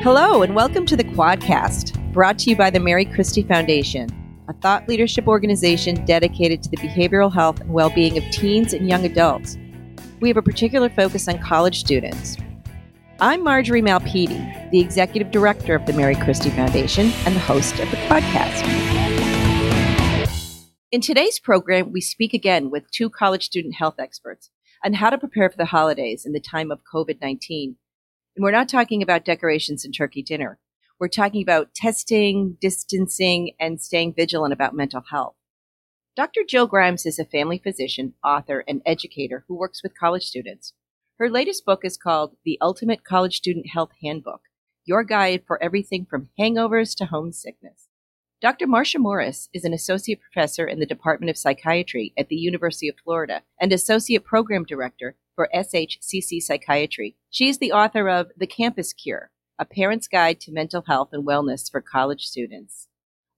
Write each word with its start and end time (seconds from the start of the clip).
Hello, 0.00 0.42
and 0.42 0.54
welcome 0.54 0.86
to 0.86 0.96
the 0.96 1.02
Quadcast, 1.02 2.12
brought 2.12 2.38
to 2.40 2.50
you 2.50 2.56
by 2.56 2.70
the 2.70 2.78
Mary 2.78 3.04
Christie 3.04 3.42
Foundation, 3.42 4.08
a 4.46 4.52
thought 4.52 4.88
leadership 4.88 5.26
organization 5.26 6.04
dedicated 6.04 6.62
to 6.62 6.70
the 6.70 6.76
behavioral 6.76 7.34
health 7.34 7.60
and 7.60 7.70
well 7.70 7.90
being 7.90 8.16
of 8.16 8.22
teens 8.30 8.72
and 8.72 8.88
young 8.88 9.04
adults. 9.04 9.58
We 10.20 10.28
have 10.28 10.36
a 10.36 10.42
particular 10.42 10.88
focus 10.88 11.26
on 11.26 11.40
college 11.40 11.80
students. 11.80 12.36
I'm 13.18 13.42
Marjorie 13.42 13.82
Malpede, 13.82 14.70
the 14.70 14.78
executive 14.78 15.32
director 15.32 15.74
of 15.74 15.84
the 15.86 15.92
Mary 15.94 16.14
Christie 16.14 16.50
Foundation 16.50 17.10
and 17.26 17.34
the 17.34 17.40
host 17.40 17.80
of 17.80 17.90
the 17.90 17.96
podcast. 17.96 19.07
In 20.90 21.02
today's 21.02 21.38
program, 21.38 21.92
we 21.92 22.00
speak 22.00 22.32
again 22.32 22.70
with 22.70 22.90
two 22.90 23.10
college 23.10 23.44
student 23.44 23.74
health 23.74 23.96
experts 23.98 24.50
on 24.82 24.94
how 24.94 25.10
to 25.10 25.18
prepare 25.18 25.50
for 25.50 25.58
the 25.58 25.66
holidays 25.66 26.24
in 26.24 26.32
the 26.32 26.40
time 26.40 26.70
of 26.70 26.80
COVID 26.90 27.20
19 27.20 27.76
and 28.34 28.42
we're 28.42 28.52
not 28.52 28.70
talking 28.70 29.02
about 29.02 29.24
decorations 29.24 29.84
and 29.84 29.92
turkey 29.92 30.22
dinner. 30.22 30.58
We're 30.98 31.08
talking 31.08 31.42
about 31.42 31.74
testing, 31.74 32.56
distancing, 32.58 33.50
and 33.60 33.82
staying 33.82 34.14
vigilant 34.14 34.54
about 34.54 34.74
mental 34.74 35.02
health. 35.10 35.34
Dr. 36.16 36.40
Jill 36.48 36.66
Grimes 36.66 37.04
is 37.04 37.18
a 37.18 37.24
family 37.26 37.58
physician, 37.58 38.14
author, 38.24 38.64
and 38.66 38.80
educator 38.86 39.44
who 39.46 39.58
works 39.58 39.82
with 39.82 39.98
college 39.98 40.24
students. 40.24 40.72
Her 41.18 41.28
latest 41.28 41.66
book 41.66 41.80
is 41.84 41.98
called 41.98 42.36
The 42.46 42.56
Ultimate 42.62 43.04
College 43.04 43.36
Student 43.36 43.66
Health 43.74 43.90
Handbook 44.02 44.42
Your 44.86 45.04
Guide 45.04 45.42
for 45.46 45.62
Everything 45.62 46.06
from 46.08 46.30
Hangovers 46.40 46.94
to 46.96 47.06
Homesickness. 47.06 47.87
Dr. 48.40 48.68
Marcia 48.68 49.00
Morris 49.00 49.48
is 49.52 49.64
an 49.64 49.74
associate 49.74 50.20
professor 50.20 50.64
in 50.64 50.78
the 50.78 50.86
Department 50.86 51.28
of 51.28 51.36
Psychiatry 51.36 52.12
at 52.16 52.28
the 52.28 52.36
University 52.36 52.88
of 52.88 52.94
Florida 53.02 53.42
and 53.60 53.72
associate 53.72 54.24
program 54.24 54.62
director 54.62 55.16
for 55.34 55.48
SHCC 55.52 56.40
Psychiatry. 56.40 57.16
She 57.30 57.48
is 57.48 57.58
the 57.58 57.72
author 57.72 58.08
of 58.08 58.30
The 58.36 58.46
Campus 58.46 58.92
Cure, 58.92 59.32
a 59.58 59.64
parent's 59.64 60.06
guide 60.06 60.38
to 60.42 60.52
mental 60.52 60.84
health 60.86 61.08
and 61.12 61.26
wellness 61.26 61.68
for 61.68 61.80
college 61.80 62.26
students. 62.26 62.86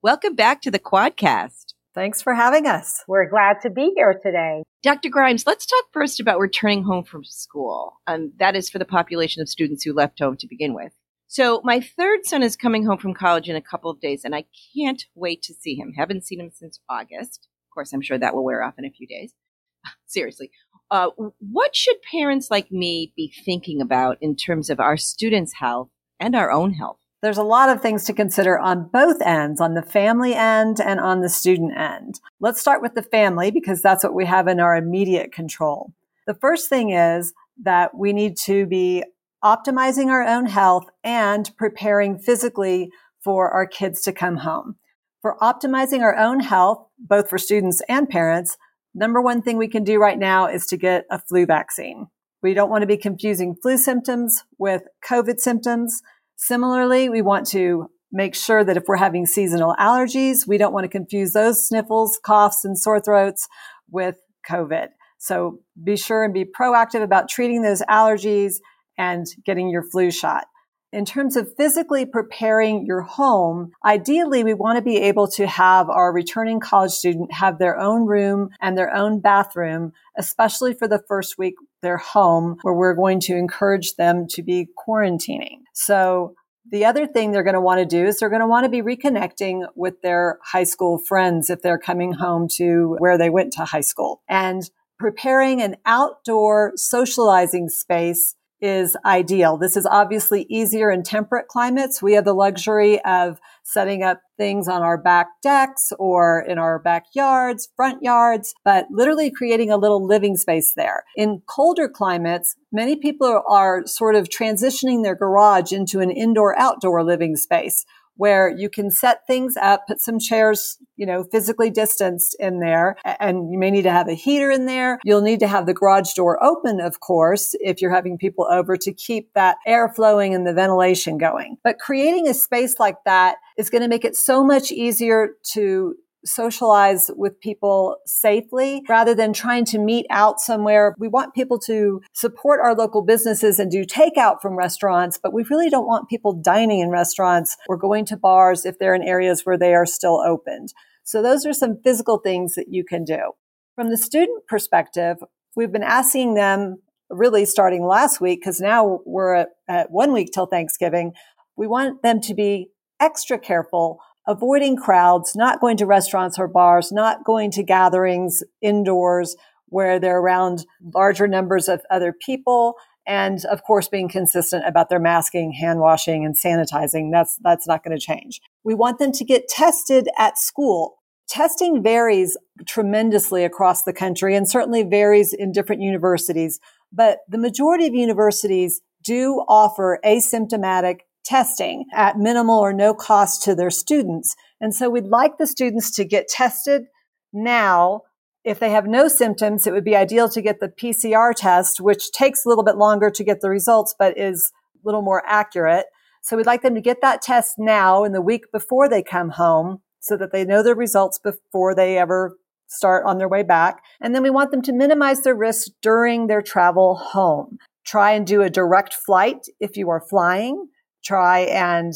Welcome 0.02 0.34
back 0.34 0.60
to 0.62 0.70
the 0.70 0.78
Quadcast. 0.78 1.72
Thanks 1.94 2.20
for 2.20 2.34
having 2.34 2.66
us. 2.66 3.02
We're 3.08 3.30
glad 3.30 3.62
to 3.62 3.70
be 3.70 3.92
here 3.96 4.20
today. 4.22 4.64
Dr. 4.82 5.08
Grimes, 5.08 5.46
let's 5.46 5.64
talk 5.64 5.84
first 5.92 6.20
about 6.20 6.38
returning 6.38 6.82
home 6.82 7.04
from 7.04 7.24
school. 7.24 7.94
Um, 8.06 8.32
that 8.38 8.54
is 8.54 8.68
for 8.68 8.78
the 8.78 8.84
population 8.84 9.40
of 9.40 9.48
students 9.48 9.82
who 9.82 9.94
left 9.94 10.18
home 10.18 10.36
to 10.36 10.46
begin 10.46 10.74
with. 10.74 10.92
So, 11.32 11.60
my 11.62 11.78
third 11.80 12.26
son 12.26 12.42
is 12.42 12.56
coming 12.56 12.84
home 12.84 12.98
from 12.98 13.14
college 13.14 13.48
in 13.48 13.54
a 13.54 13.62
couple 13.62 13.88
of 13.88 14.00
days, 14.00 14.24
and 14.24 14.34
I 14.34 14.46
can't 14.74 15.04
wait 15.14 15.42
to 15.42 15.54
see 15.54 15.76
him. 15.76 15.92
Haven't 15.96 16.26
seen 16.26 16.40
him 16.40 16.50
since 16.52 16.80
August. 16.88 17.46
Of 17.68 17.72
course, 17.72 17.92
I'm 17.92 18.02
sure 18.02 18.18
that 18.18 18.34
will 18.34 18.42
wear 18.42 18.64
off 18.64 18.74
in 18.78 18.84
a 18.84 18.90
few 18.90 19.06
days. 19.06 19.32
Seriously, 20.06 20.50
uh, 20.90 21.10
what 21.38 21.76
should 21.76 21.98
parents 22.10 22.50
like 22.50 22.72
me 22.72 23.12
be 23.16 23.32
thinking 23.44 23.80
about 23.80 24.18
in 24.20 24.34
terms 24.34 24.70
of 24.70 24.80
our 24.80 24.96
students' 24.96 25.54
health 25.60 25.90
and 26.18 26.34
our 26.34 26.50
own 26.50 26.72
health? 26.72 26.98
There's 27.22 27.38
a 27.38 27.44
lot 27.44 27.68
of 27.68 27.80
things 27.80 28.02
to 28.06 28.12
consider 28.12 28.58
on 28.58 28.90
both 28.92 29.22
ends, 29.22 29.60
on 29.60 29.74
the 29.74 29.82
family 29.82 30.34
end 30.34 30.80
and 30.80 30.98
on 30.98 31.20
the 31.20 31.28
student 31.28 31.78
end. 31.78 32.18
Let's 32.40 32.60
start 32.60 32.82
with 32.82 32.96
the 32.96 33.04
family 33.04 33.52
because 33.52 33.82
that's 33.82 34.02
what 34.02 34.14
we 34.14 34.26
have 34.26 34.48
in 34.48 34.58
our 34.58 34.74
immediate 34.74 35.30
control. 35.30 35.92
The 36.26 36.34
first 36.34 36.68
thing 36.68 36.90
is 36.90 37.32
that 37.62 37.96
we 37.96 38.12
need 38.12 38.36
to 38.46 38.66
be 38.66 39.04
optimizing 39.44 40.08
our 40.08 40.26
own 40.26 40.46
health 40.46 40.84
and 41.02 41.50
preparing 41.56 42.18
physically 42.18 42.90
for 43.22 43.50
our 43.50 43.66
kids 43.66 44.00
to 44.02 44.12
come 44.12 44.38
home. 44.38 44.76
For 45.22 45.36
optimizing 45.40 46.00
our 46.00 46.16
own 46.16 46.40
health, 46.40 46.86
both 46.98 47.28
for 47.28 47.38
students 47.38 47.82
and 47.88 48.08
parents, 48.08 48.56
number 48.94 49.20
one 49.20 49.42
thing 49.42 49.56
we 49.56 49.68
can 49.68 49.84
do 49.84 49.98
right 49.98 50.18
now 50.18 50.46
is 50.46 50.66
to 50.68 50.76
get 50.76 51.04
a 51.10 51.18
flu 51.18 51.46
vaccine. 51.46 52.06
We 52.42 52.54
don't 52.54 52.70
want 52.70 52.82
to 52.82 52.86
be 52.86 52.96
confusing 52.96 53.54
flu 53.54 53.76
symptoms 53.76 54.44
with 54.58 54.82
COVID 55.06 55.38
symptoms. 55.38 56.00
Similarly, 56.36 57.10
we 57.10 57.20
want 57.20 57.46
to 57.48 57.90
make 58.10 58.34
sure 58.34 58.64
that 58.64 58.76
if 58.76 58.84
we're 58.86 58.96
having 58.96 59.26
seasonal 59.26 59.74
allergies, 59.78 60.46
we 60.46 60.58
don't 60.58 60.72
want 60.72 60.84
to 60.84 60.88
confuse 60.88 61.32
those 61.32 61.66
sniffles, 61.66 62.18
coughs, 62.24 62.64
and 62.64 62.78
sore 62.78 63.00
throats 63.00 63.46
with 63.90 64.16
COVID. 64.48 64.88
So 65.18 65.58
be 65.82 65.96
sure 65.96 66.24
and 66.24 66.32
be 66.32 66.46
proactive 66.46 67.02
about 67.02 67.28
treating 67.28 67.60
those 67.60 67.82
allergies 67.82 68.54
and 68.98 69.26
getting 69.44 69.70
your 69.70 69.82
flu 69.82 70.10
shot 70.10 70.46
in 70.92 71.04
terms 71.04 71.36
of 71.36 71.54
physically 71.56 72.04
preparing 72.04 72.84
your 72.84 73.02
home, 73.02 73.70
ideally 73.84 74.42
we 74.42 74.54
want 74.54 74.76
to 74.76 74.82
be 74.82 74.96
able 74.96 75.28
to 75.28 75.46
have 75.46 75.88
our 75.88 76.12
returning 76.12 76.58
college 76.60 76.90
student 76.90 77.32
have 77.32 77.58
their 77.58 77.78
own 77.78 78.06
room 78.06 78.50
and 78.60 78.76
their 78.76 78.94
own 78.94 79.20
bathroom, 79.20 79.92
especially 80.18 80.74
for 80.74 80.88
the 80.88 81.02
first 81.06 81.38
week 81.38 81.54
they're 81.82 81.96
home 81.96 82.56
where 82.62 82.74
we're 82.74 82.94
going 82.94 83.20
to 83.20 83.36
encourage 83.36 83.94
them 83.94 84.26
to 84.28 84.42
be 84.42 84.66
quarantining. 84.86 85.60
So 85.74 86.34
the 86.70 86.84
other 86.84 87.06
thing 87.06 87.30
they're 87.30 87.42
going 87.42 87.54
to 87.54 87.60
want 87.60 87.78
to 87.78 87.86
do 87.86 88.04
is 88.04 88.18
they're 88.18 88.28
going 88.28 88.40
to 88.40 88.46
want 88.46 88.64
to 88.64 88.70
be 88.70 88.82
reconnecting 88.82 89.66
with 89.76 90.02
their 90.02 90.38
high 90.44 90.64
school 90.64 90.98
friends 90.98 91.50
if 91.50 91.62
they're 91.62 91.78
coming 91.78 92.12
home 92.12 92.48
to 92.56 92.96
where 92.98 93.16
they 93.16 93.30
went 93.30 93.52
to 93.54 93.64
high 93.64 93.80
school 93.80 94.22
and 94.28 94.70
preparing 94.98 95.62
an 95.62 95.76
outdoor 95.86 96.72
socializing 96.76 97.68
space 97.68 98.34
is 98.60 98.96
ideal. 99.04 99.56
This 99.56 99.76
is 99.76 99.86
obviously 99.86 100.46
easier 100.48 100.90
in 100.90 101.02
temperate 101.02 101.48
climates. 101.48 102.02
We 102.02 102.14
have 102.14 102.24
the 102.24 102.34
luxury 102.34 103.02
of 103.04 103.40
setting 103.62 104.02
up 104.02 104.20
things 104.36 104.68
on 104.68 104.82
our 104.82 104.98
back 104.98 105.28
decks 105.42 105.92
or 105.98 106.40
in 106.40 106.58
our 106.58 106.78
backyards, 106.78 107.68
front 107.76 108.02
yards, 108.02 108.54
but 108.64 108.86
literally 108.90 109.30
creating 109.30 109.70
a 109.70 109.76
little 109.76 110.04
living 110.04 110.36
space 110.36 110.72
there. 110.74 111.04
In 111.16 111.42
colder 111.46 111.88
climates, 111.88 112.56
many 112.72 112.96
people 112.96 113.42
are 113.48 113.86
sort 113.86 114.14
of 114.14 114.28
transitioning 114.28 115.02
their 115.02 115.14
garage 115.14 115.72
into 115.72 116.00
an 116.00 116.10
indoor 116.10 116.58
outdoor 116.58 117.04
living 117.04 117.36
space 117.36 117.84
where 118.20 118.50
you 118.50 118.68
can 118.68 118.90
set 118.90 119.26
things 119.26 119.56
up, 119.56 119.86
put 119.88 119.98
some 119.98 120.18
chairs, 120.18 120.76
you 120.96 121.06
know, 121.06 121.24
physically 121.32 121.70
distanced 121.70 122.36
in 122.38 122.60
there. 122.60 122.94
And 123.18 123.50
you 123.50 123.58
may 123.58 123.70
need 123.70 123.84
to 123.84 123.90
have 123.90 124.08
a 124.08 124.12
heater 124.12 124.50
in 124.50 124.66
there. 124.66 124.98
You'll 125.04 125.22
need 125.22 125.40
to 125.40 125.48
have 125.48 125.64
the 125.64 125.72
garage 125.72 126.12
door 126.12 126.38
open, 126.44 126.80
of 126.80 127.00
course, 127.00 127.54
if 127.60 127.80
you're 127.80 127.94
having 127.94 128.18
people 128.18 128.46
over 128.50 128.76
to 128.76 128.92
keep 128.92 129.32
that 129.32 129.56
air 129.66 129.88
flowing 129.88 130.34
and 130.34 130.46
the 130.46 130.52
ventilation 130.52 131.16
going. 131.16 131.56
But 131.64 131.78
creating 131.78 132.28
a 132.28 132.34
space 132.34 132.78
like 132.78 132.96
that 133.06 133.36
is 133.56 133.70
going 133.70 133.80
to 133.80 133.88
make 133.88 134.04
it 134.04 134.16
so 134.16 134.44
much 134.44 134.70
easier 134.70 135.30
to 135.54 135.94
socialize 136.24 137.10
with 137.16 137.40
people 137.40 137.96
safely 138.06 138.82
rather 138.88 139.14
than 139.14 139.32
trying 139.32 139.64
to 139.66 139.78
meet 139.78 140.06
out 140.10 140.40
somewhere. 140.40 140.94
We 140.98 141.08
want 141.08 141.34
people 141.34 141.58
to 141.60 142.02
support 142.12 142.60
our 142.60 142.74
local 142.74 143.02
businesses 143.02 143.58
and 143.58 143.70
do 143.70 143.84
takeout 143.84 144.40
from 144.42 144.56
restaurants, 144.56 145.18
but 145.22 145.32
we 145.32 145.44
really 145.50 145.70
don't 145.70 145.86
want 145.86 146.08
people 146.08 146.32
dining 146.32 146.80
in 146.80 146.90
restaurants 146.90 147.56
or 147.68 147.76
going 147.76 148.04
to 148.06 148.16
bars 148.16 148.64
if 148.64 148.78
they're 148.78 148.94
in 148.94 149.02
areas 149.02 149.42
where 149.44 149.58
they 149.58 149.74
are 149.74 149.86
still 149.86 150.20
opened. 150.20 150.72
So 151.04 151.22
those 151.22 151.46
are 151.46 151.52
some 151.52 151.80
physical 151.82 152.18
things 152.18 152.54
that 152.54 152.66
you 152.68 152.84
can 152.84 153.04
do. 153.04 153.32
From 153.74 153.90
the 153.90 153.96
student 153.96 154.46
perspective, 154.46 155.16
we've 155.56 155.72
been 155.72 155.82
asking 155.82 156.34
them 156.34 156.76
really 157.08 157.44
starting 157.44 157.84
last 157.84 158.20
week 158.20 158.40
because 158.40 158.60
now 158.60 159.00
we're 159.04 159.34
at, 159.34 159.48
at 159.68 159.90
one 159.90 160.12
week 160.12 160.30
till 160.32 160.46
Thanksgiving. 160.46 161.12
We 161.56 161.66
want 161.66 162.02
them 162.02 162.20
to 162.22 162.34
be 162.34 162.70
extra 163.00 163.38
careful 163.38 163.98
avoiding 164.26 164.76
crowds, 164.76 165.34
not 165.34 165.60
going 165.60 165.76
to 165.78 165.86
restaurants 165.86 166.38
or 166.38 166.48
bars, 166.48 166.92
not 166.92 167.24
going 167.24 167.50
to 167.52 167.62
gatherings 167.62 168.42
indoors 168.60 169.36
where 169.66 169.98
they're 169.98 170.18
around 170.20 170.66
larger 170.94 171.26
numbers 171.26 171.68
of 171.68 171.80
other 171.90 172.12
people. 172.12 172.74
And 173.06 173.44
of 173.46 173.62
course, 173.62 173.88
being 173.88 174.08
consistent 174.08 174.66
about 174.66 174.88
their 174.88 175.00
masking, 175.00 175.52
hand 175.52 175.80
washing, 175.80 176.24
and 176.24 176.36
sanitizing. 176.36 177.10
That's, 177.10 177.38
that's 177.42 177.66
not 177.66 177.82
going 177.82 177.96
to 177.96 178.04
change. 178.04 178.40
We 178.62 178.74
want 178.74 178.98
them 178.98 179.12
to 179.12 179.24
get 179.24 179.48
tested 179.48 180.08
at 180.18 180.38
school. 180.38 180.96
Testing 181.28 181.82
varies 181.82 182.36
tremendously 182.66 183.44
across 183.44 183.84
the 183.84 183.92
country 183.92 184.36
and 184.36 184.48
certainly 184.48 184.82
varies 184.82 185.32
in 185.32 185.52
different 185.52 185.80
universities. 185.80 186.60
But 186.92 187.18
the 187.28 187.38
majority 187.38 187.86
of 187.86 187.94
universities 187.94 188.80
do 189.02 189.44
offer 189.48 189.98
asymptomatic 190.04 191.00
testing 191.24 191.84
at 191.94 192.18
minimal 192.18 192.58
or 192.58 192.72
no 192.72 192.94
cost 192.94 193.42
to 193.44 193.54
their 193.54 193.70
students. 193.70 194.34
And 194.60 194.74
so 194.74 194.90
we'd 194.90 195.06
like 195.06 195.38
the 195.38 195.46
students 195.46 195.90
to 195.92 196.04
get 196.04 196.28
tested 196.28 196.84
now. 197.32 198.02
If 198.44 198.58
they 198.58 198.70
have 198.70 198.86
no 198.86 199.08
symptoms, 199.08 199.66
it 199.66 199.72
would 199.72 199.84
be 199.84 199.96
ideal 199.96 200.28
to 200.30 200.42
get 200.42 200.60
the 200.60 200.68
PCR 200.68 201.34
test, 201.34 201.80
which 201.80 202.10
takes 202.12 202.44
a 202.44 202.48
little 202.48 202.64
bit 202.64 202.76
longer 202.76 203.10
to 203.10 203.24
get 203.24 203.40
the 203.40 203.50
results, 203.50 203.94
but 203.98 204.18
is 204.18 204.50
a 204.76 204.88
little 204.88 205.02
more 205.02 205.22
accurate. 205.26 205.86
So 206.22 206.36
we'd 206.36 206.46
like 206.46 206.62
them 206.62 206.74
to 206.74 206.80
get 206.80 207.00
that 207.02 207.22
test 207.22 207.56
now 207.58 208.04
in 208.04 208.12
the 208.12 208.22
week 208.22 208.50
before 208.52 208.88
they 208.88 209.02
come 209.02 209.30
home 209.30 209.80
so 210.00 210.16
that 210.16 210.32
they 210.32 210.44
know 210.44 210.62
their 210.62 210.74
results 210.74 211.18
before 211.18 211.74
they 211.74 211.98
ever 211.98 212.36
start 212.66 213.04
on 213.04 213.18
their 213.18 213.28
way 213.28 213.42
back. 213.42 213.82
And 214.00 214.14
then 214.14 214.22
we 214.22 214.30
want 214.30 214.50
them 214.50 214.62
to 214.62 214.72
minimize 214.72 215.22
their 215.22 215.34
risk 215.34 215.68
during 215.82 216.26
their 216.26 216.42
travel 216.42 216.94
home. 216.94 217.58
Try 217.84 218.12
and 218.12 218.26
do 218.26 218.42
a 218.42 218.50
direct 218.50 218.94
flight 218.94 219.46
if 219.58 219.76
you 219.76 219.90
are 219.90 220.00
flying 220.00 220.68
try 221.02 221.40
and 221.40 221.94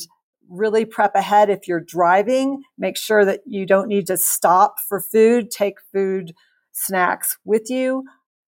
really 0.49 0.85
prep 0.85 1.15
ahead 1.15 1.51
if 1.51 1.67
you're 1.67 1.81
driving. 1.81 2.62
Make 2.79 2.97
sure 2.97 3.25
that 3.25 3.41
you 3.47 3.67
don't 3.67 3.89
need 3.89 4.06
to 4.09 4.17
stop 4.17 4.77
for 4.89 5.01
food. 5.01 5.51
Take 5.51 5.79
food 5.93 6.35
snacks 6.73 7.39
with 7.45 7.71
you. 7.71 8.05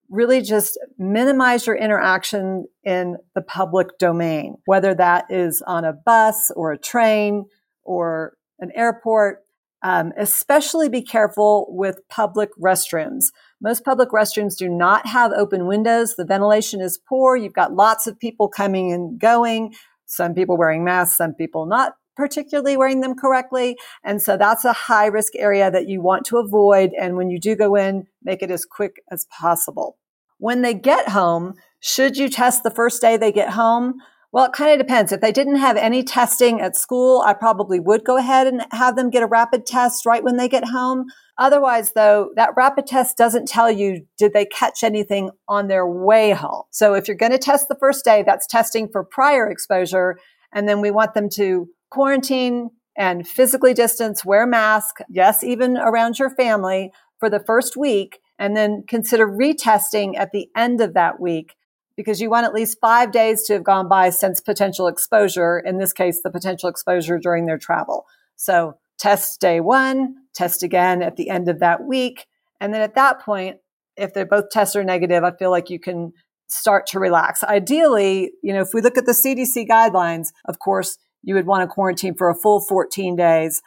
Really 0.09 0.41
just 0.41 0.79
minimize 0.99 1.67
your 1.67 1.77
interaction 1.77 2.67
in 2.85 3.17
the 3.35 3.43
public 3.43 3.99
domain, 3.99 4.57
whether 4.65 4.95
that 4.95 5.25
is 5.31 5.63
on 5.67 5.85
a 5.85 5.93
bus 5.93 6.51
or 6.55 6.73
a 6.73 6.79
train 6.79 7.47
or 7.83 8.37
an 8.59 8.71
airport. 8.75 9.43
Um, 9.83 10.13
especially 10.17 10.89
be 10.89 11.03
careful 11.03 11.67
with 11.69 12.01
public 12.09 12.49
restrooms. 12.61 13.27
Most 13.61 13.85
public 13.85 14.09
restrooms 14.09 14.57
do 14.57 14.69
not 14.69 15.07
have 15.07 15.33
open 15.33 15.67
windows. 15.67 16.17
The 16.17 16.25
ventilation 16.25 16.81
is 16.81 16.99
poor. 16.99 17.37
You've 17.37 17.53
got 17.53 17.75
lots 17.75 18.07
of 18.07 18.19
people 18.19 18.49
coming 18.49 18.91
and 18.91 19.21
going. 19.21 19.75
Some 20.07 20.35
people 20.35 20.57
wearing 20.57 20.85
masks, 20.85 21.17
some 21.17 21.35
people 21.35 21.67
not 21.67 21.95
particularly 22.17 22.77
wearing 22.77 23.01
them 23.01 23.15
correctly. 23.15 23.77
And 24.03 24.21
so 24.23 24.37
that's 24.37 24.65
a 24.65 24.73
high 24.73 25.07
risk 25.07 25.35
area 25.37 25.71
that 25.71 25.87
you 25.87 26.01
want 26.01 26.25
to 26.27 26.39
avoid. 26.39 26.93
And 26.99 27.17
when 27.17 27.29
you 27.29 27.39
do 27.39 27.55
go 27.55 27.75
in, 27.77 28.07
make 28.23 28.43
it 28.43 28.51
as 28.51 28.65
quick 28.65 29.03
as 29.11 29.27
possible. 29.27 29.99
When 30.39 30.63
they 30.63 30.75
get 30.75 31.11
home, 31.11 31.55
should 31.81 32.17
you 32.17 32.29
test 32.29 32.63
the 32.63 32.71
first 32.71 33.01
day 33.01 33.17
they 33.17 33.33
get 33.33 33.51
home? 33.51 34.01
Well, 34.37 34.45
it 34.45 34.53
kind 34.53 34.71
of 34.71 34.87
depends. 34.87 35.13
If 35.13 35.23
they 35.23 35.33
didn't 35.33 35.57
have 35.57 35.79
any 35.79 36.03
testing 36.03 36.61
at 36.61 36.77
school, 36.77 37.23
I 37.25 37.33
probably 37.33 37.81
would 37.81 38.05
go 38.05 38.19
ahead 38.19 38.47
and 38.47 38.67
have 38.71 38.95
them 38.95 39.09
get 39.09 39.23
a 39.23 39.27
rapid 39.27 39.65
test 39.65 40.05
right 40.05 40.23
when 40.23 40.37
they 40.37 40.47
get 40.47 40.69
home. 40.69 41.07
Otherwise, 41.39 41.93
though, 41.95 42.33
that 42.37 42.51
rapid 42.55 42.87
test 42.87 43.17
doesn't 43.17 43.49
tell 43.49 43.71
you 43.71 44.05
did 44.19 44.35
they 44.35 44.45
catch 44.45 44.83
anything 44.83 45.31
on 45.49 45.69
their 45.69 45.87
way 45.87 46.33
home. 46.33 46.65
So 46.71 46.93
if 46.93 47.09
you're 47.09 47.17
going 47.17 47.33
to 47.33 47.39
test 47.39 47.69
the 47.69 47.79
first 47.81 48.05
day, 48.05 48.25
that's 48.27 48.47
testing 48.47 48.91
for 48.93 49.05
prior 49.05 49.49
exposure. 49.49 50.19
And 50.53 50.69
then 50.69 50.83
we 50.83 50.91
want 50.91 51.15
them 51.15 51.31
to 51.37 51.71
quarantine 51.91 52.69
and 52.95 53.27
physically 53.27 53.73
distance, 53.73 54.23
wear 54.23 54.47
mask, 54.47 54.97
yes, 55.09 55.43
even 55.45 55.79
around 55.79 56.19
your 56.19 56.29
family 56.29 56.93
for 57.21 57.31
the 57.31 57.41
first 57.41 57.75
week, 57.75 58.19
and 58.39 58.55
then 58.55 58.85
consider 58.87 59.27
retesting 59.27 60.15
at 60.15 60.33
the 60.33 60.49
end 60.55 60.83
of 60.83 60.93
that 60.93 61.19
week 61.19 61.55
because 61.97 62.21
you 62.21 62.31
want 62.31 62.47
at 62.47 62.55
least 62.55 62.79
five 62.81 63.11
days 63.11 63.43
to 63.45 63.55
have 63.55 63.65
gone 63.65 63.89
by 63.89 64.11
since 64.11 64.41
potential 64.41 64.87
exposure, 64.87 65.59
in 65.59 65.79
this 65.79 65.93
case, 65.93 66.21
the 66.23 66.31
potential 66.31 66.69
exposure 66.69 67.19
during 67.19 67.47
their 67.47 67.59
travel. 67.59 68.07
So 68.37 68.77
test 68.99 69.41
day 69.41 69.61
one, 69.61 70.17
test 70.35 70.63
again 70.63 71.03
at 71.03 71.17
the 71.17 71.31
end 71.31 71.49
of 71.49 71.61
that 71.61 71.85
week. 71.85 72.27
And 72.61 72.73
then 72.73 72.83
at 72.83 72.95
that 72.95 73.21
point, 73.21 73.59
if 73.97 74.13
they 74.13 74.25
both 74.25 74.51
tests 74.51 74.77
are 74.77 74.85
negative, 74.85 75.25
I 75.25 75.33
feel 75.33 75.51
like 75.51 75.71
you 75.71 75.81
can 75.81 76.13
start 76.49 76.87
to 76.89 77.01
relax. 77.01 77.43
Ideally, 77.43 78.33
you 78.43 78.53
know, 78.53 78.61
if 78.61 78.69
we 78.73 78.81
look 78.81 78.99
at 78.99 79.07
the 79.07 79.13
CDC 79.13 79.67
guidelines, 79.67 80.29
of 80.45 80.59
course, 80.59 80.99
you 81.23 81.35
would 81.35 81.47
want 81.47 81.63
to 81.63 81.67
quarantine 81.67 82.15
for 82.15 82.31
a 82.31 82.35
full 82.35 82.61
14 82.61 83.17
days. 83.17 83.63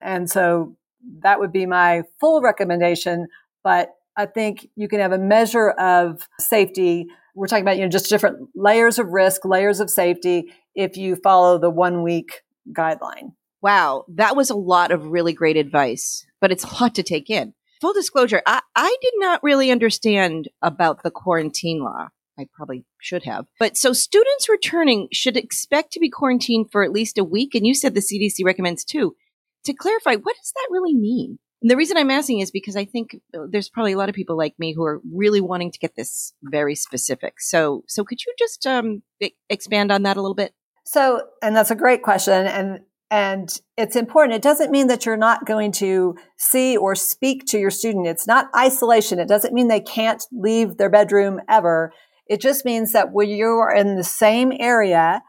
And 0.00 0.30
so 0.30 0.76
that 1.20 1.40
would 1.40 1.52
be 1.52 1.66
my 1.66 2.02
full 2.20 2.40
recommendation. 2.40 3.28
But 3.62 3.90
I 4.16 4.26
think 4.26 4.68
you 4.76 4.88
can 4.88 5.00
have 5.00 5.12
a 5.12 5.18
measure 5.18 5.70
of 5.70 6.26
safety. 6.38 7.06
We're 7.34 7.46
talking 7.46 7.64
about, 7.64 7.76
you 7.76 7.82
know, 7.82 7.88
just 7.88 8.08
different 8.08 8.48
layers 8.54 8.98
of 8.98 9.08
risk, 9.08 9.44
layers 9.44 9.80
of 9.80 9.90
safety 9.90 10.52
if 10.74 10.96
you 10.96 11.16
follow 11.16 11.58
the 11.58 11.70
one 11.70 12.02
week 12.02 12.42
guideline. 12.70 13.32
Wow, 13.62 14.04
that 14.08 14.36
was 14.36 14.50
a 14.50 14.56
lot 14.56 14.90
of 14.90 15.06
really 15.06 15.32
great 15.32 15.56
advice, 15.56 16.26
but 16.40 16.50
it's 16.50 16.64
a 16.64 16.82
lot 16.82 16.94
to 16.96 17.02
take 17.02 17.30
in. 17.30 17.54
Full 17.80 17.92
disclosure, 17.92 18.42
I, 18.46 18.60
I 18.74 18.96
did 19.00 19.14
not 19.16 19.42
really 19.42 19.70
understand 19.70 20.48
about 20.60 21.02
the 21.02 21.10
quarantine 21.10 21.82
law. 21.82 22.08
I 22.38 22.46
probably 22.52 22.84
should 23.00 23.24
have. 23.24 23.46
But 23.58 23.76
so 23.76 23.92
students 23.92 24.48
returning 24.48 25.08
should 25.12 25.36
expect 25.36 25.92
to 25.92 26.00
be 26.00 26.10
quarantined 26.10 26.70
for 26.72 26.82
at 26.82 26.92
least 26.92 27.18
a 27.18 27.24
week. 27.24 27.54
And 27.54 27.66
you 27.66 27.74
said 27.74 27.94
the 27.94 28.00
CDC 28.00 28.44
recommends 28.44 28.84
two. 28.84 29.16
To 29.64 29.74
clarify, 29.74 30.14
what 30.16 30.36
does 30.36 30.52
that 30.54 30.68
really 30.70 30.94
mean? 30.94 31.38
And 31.62 31.70
the 31.70 31.76
reason 31.76 31.96
I'm 31.96 32.10
asking 32.10 32.40
is 32.40 32.50
because 32.50 32.76
I 32.76 32.84
think 32.84 33.16
there's 33.32 33.68
probably 33.68 33.92
a 33.92 33.96
lot 33.96 34.08
of 34.08 34.16
people 34.16 34.36
like 34.36 34.58
me 34.58 34.74
who 34.74 34.84
are 34.84 35.00
really 35.14 35.40
wanting 35.40 35.70
to 35.70 35.78
get 35.78 35.94
this 35.96 36.34
very 36.42 36.74
specific. 36.74 37.40
So, 37.40 37.84
so 37.86 38.04
could 38.04 38.18
you 38.26 38.34
just 38.36 38.66
um, 38.66 39.02
expand 39.48 39.92
on 39.92 40.02
that 40.02 40.16
a 40.16 40.20
little 40.20 40.34
bit? 40.34 40.52
So, 40.84 41.22
and 41.40 41.54
that's 41.54 41.70
a 41.70 41.76
great 41.76 42.02
question. 42.02 42.46
And 42.46 42.80
and 43.12 43.50
it's 43.76 43.94
important. 43.94 44.34
It 44.34 44.42
doesn't 44.42 44.70
mean 44.70 44.86
that 44.86 45.04
you're 45.04 45.18
not 45.18 45.44
going 45.44 45.70
to 45.72 46.16
see 46.38 46.78
or 46.78 46.94
speak 46.94 47.44
to 47.48 47.58
your 47.58 47.70
student. 47.70 48.06
It's 48.06 48.26
not 48.26 48.48
isolation. 48.56 49.18
It 49.18 49.28
doesn't 49.28 49.52
mean 49.52 49.68
they 49.68 49.80
can't 49.80 50.24
leave 50.32 50.78
their 50.78 50.88
bedroom 50.88 51.38
ever. 51.46 51.92
It 52.26 52.40
just 52.40 52.64
means 52.64 52.92
that 52.92 53.12
when 53.12 53.28
you 53.28 53.44
are 53.44 53.74
in 53.74 53.96
the 53.96 54.02
same 54.02 54.50
area, 54.58 55.22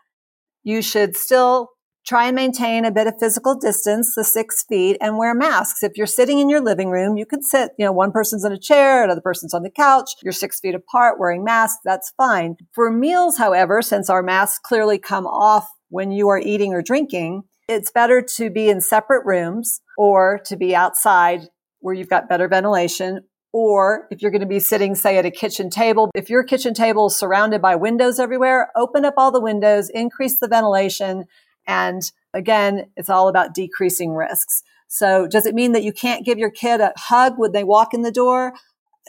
you 0.64 0.82
should 0.82 1.18
still 1.18 1.72
try 2.06 2.28
and 2.28 2.36
maintain 2.36 2.86
a 2.86 2.92
bit 2.92 3.08
of 3.08 3.16
physical 3.20 3.56
distance, 3.56 4.14
the 4.16 4.24
six 4.24 4.64
feet, 4.64 4.98
and 5.00 5.18
wear 5.18 5.34
masks. 5.34 5.84
If 5.84 5.98
you're 5.98 6.08
sitting 6.08 6.40
in 6.40 6.50
your 6.50 6.62
living 6.62 6.90
room, 6.90 7.18
you 7.18 7.26
can 7.26 7.42
sit, 7.42 7.72
you 7.78 7.86
know, 7.86 7.92
one 7.92 8.12
person's 8.12 8.44
in 8.44 8.52
a 8.52 8.60
chair, 8.60 9.04
another 9.04 9.22
person's 9.22 9.54
on 9.54 9.64
the 9.64 9.70
couch, 9.70 10.12
you're 10.24 10.34
six 10.34 10.60
feet 10.60 10.76
apart 10.76 11.20
wearing 11.20 11.44
masks, 11.44 11.80
that's 11.84 12.14
fine. 12.18 12.56
For 12.74 12.92
meals, 12.92 13.38
however, 13.38 13.82
since 13.82 14.10
our 14.10 14.24
masks 14.24 14.60
clearly 14.60 15.00
come 15.00 15.26
off 15.26 15.68
when 15.90 16.12
you 16.12 16.28
are 16.30 16.40
eating 16.40 16.74
or 16.74 16.82
drinking, 16.82 17.44
it's 17.68 17.92
better 17.92 18.22
to 18.36 18.50
be 18.50 18.70
in 18.70 18.82
separate 18.82 19.26
rooms 19.26 19.82
or 19.98 20.42
to 20.46 20.58
be 20.58 20.76
outside 20.76 21.48
where 21.80 21.94
you've 21.94 22.10
got 22.10 22.30
better 22.30 22.48
ventilation 22.48 23.22
or 23.54 24.08
if 24.10 24.22
you're 24.22 24.32
going 24.32 24.42
to 24.42 24.48
be 24.48 24.60
sitting, 24.60 24.96
say, 24.96 25.18
at 25.18 25.28
a 25.28 25.32
kitchen 25.32 25.70
table, 25.70 26.10
if 26.16 26.28
your 26.28 26.44
kitchen 26.44 26.74
table 26.74 27.08
is 27.08 27.16
surrounded 27.16 27.62
by 27.62 27.76
windows 27.76 28.20
everywhere, 28.20 28.72
open 28.76 29.06
up 29.06 29.14
all 29.16 29.32
the 29.32 29.40
windows, 29.40 29.90
increase 29.90 30.40
the 30.40 30.48
ventilation. 30.48 31.26
And 31.68 32.02
again, 32.34 32.86
it's 32.96 33.10
all 33.10 33.28
about 33.28 33.54
decreasing 33.54 34.12
risks. 34.12 34.64
So 34.88 35.28
does 35.28 35.46
it 35.46 35.56
mean 35.56 35.72
that 35.72 35.84
you 35.84 35.92
can't 35.92 36.26
give 36.26 36.38
your 36.38 36.52
kid 36.52 36.82
a 36.82 36.94
hug 36.96 37.34
when 37.38 37.52
they 37.52 37.64
walk 37.64 37.94
in 37.94 38.02
the 38.02 38.12
door? 38.12 38.54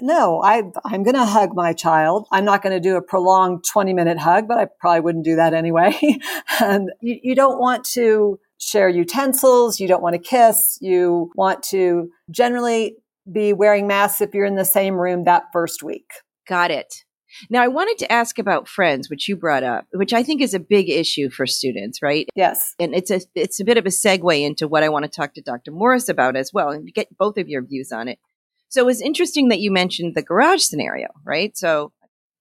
No, 0.00 0.42
I, 0.42 0.62
I'm 0.84 1.02
going 1.02 1.14
to 1.14 1.24
hug 1.24 1.50
my 1.54 1.72
child. 1.72 2.26
I'm 2.32 2.44
not 2.44 2.62
going 2.62 2.72
to 2.72 2.80
do 2.80 2.96
a 2.96 3.02
prolonged 3.02 3.64
20 3.70 3.92
minute 3.92 4.18
hug, 4.18 4.48
but 4.48 4.58
I 4.58 4.66
probably 4.80 5.00
wouldn't 5.00 5.24
do 5.24 5.36
that 5.36 5.54
anyway. 5.54 5.96
and 6.60 6.90
you, 7.00 7.20
you 7.22 7.34
don't 7.34 7.60
want 7.60 7.84
to 7.92 8.40
share 8.58 8.88
utensils. 8.88 9.78
You 9.78 9.86
don't 9.86 10.02
want 10.02 10.14
to 10.14 10.18
kiss. 10.18 10.78
You 10.80 11.30
want 11.36 11.62
to 11.64 12.10
generally 12.30 12.96
be 13.30 13.52
wearing 13.52 13.86
masks 13.86 14.20
if 14.20 14.34
you're 14.34 14.46
in 14.46 14.56
the 14.56 14.64
same 14.64 14.94
room 14.94 15.24
that 15.24 15.44
first 15.52 15.82
week. 15.82 16.10
Got 16.48 16.70
it. 16.70 17.04
Now, 17.50 17.62
I 17.62 17.68
wanted 17.68 17.98
to 17.98 18.12
ask 18.12 18.38
about 18.38 18.68
friends, 18.68 19.10
which 19.10 19.28
you 19.28 19.36
brought 19.36 19.62
up, 19.62 19.86
which 19.92 20.12
I 20.12 20.22
think 20.22 20.40
is 20.40 20.54
a 20.54 20.60
big 20.60 20.88
issue 20.88 21.30
for 21.30 21.46
students, 21.46 22.02
right? 22.02 22.28
Yes. 22.34 22.74
And 22.78 22.94
it's 22.94 23.10
a 23.10 23.20
it's 23.34 23.60
a 23.60 23.64
bit 23.64 23.78
of 23.78 23.86
a 23.86 23.90
segue 23.90 24.40
into 24.40 24.68
what 24.68 24.82
I 24.82 24.88
want 24.88 25.04
to 25.04 25.10
talk 25.10 25.34
to 25.34 25.42
Dr. 25.42 25.72
Morris 25.72 26.08
about 26.08 26.36
as 26.36 26.50
well, 26.52 26.70
and 26.70 26.92
get 26.92 27.16
both 27.16 27.38
of 27.38 27.48
your 27.48 27.62
views 27.62 27.92
on 27.92 28.08
it. 28.08 28.18
So 28.68 28.82
it 28.82 28.86
was 28.86 29.00
interesting 29.00 29.48
that 29.48 29.60
you 29.60 29.70
mentioned 29.70 30.14
the 30.14 30.22
garage 30.22 30.62
scenario, 30.62 31.08
right? 31.24 31.56
So 31.56 31.92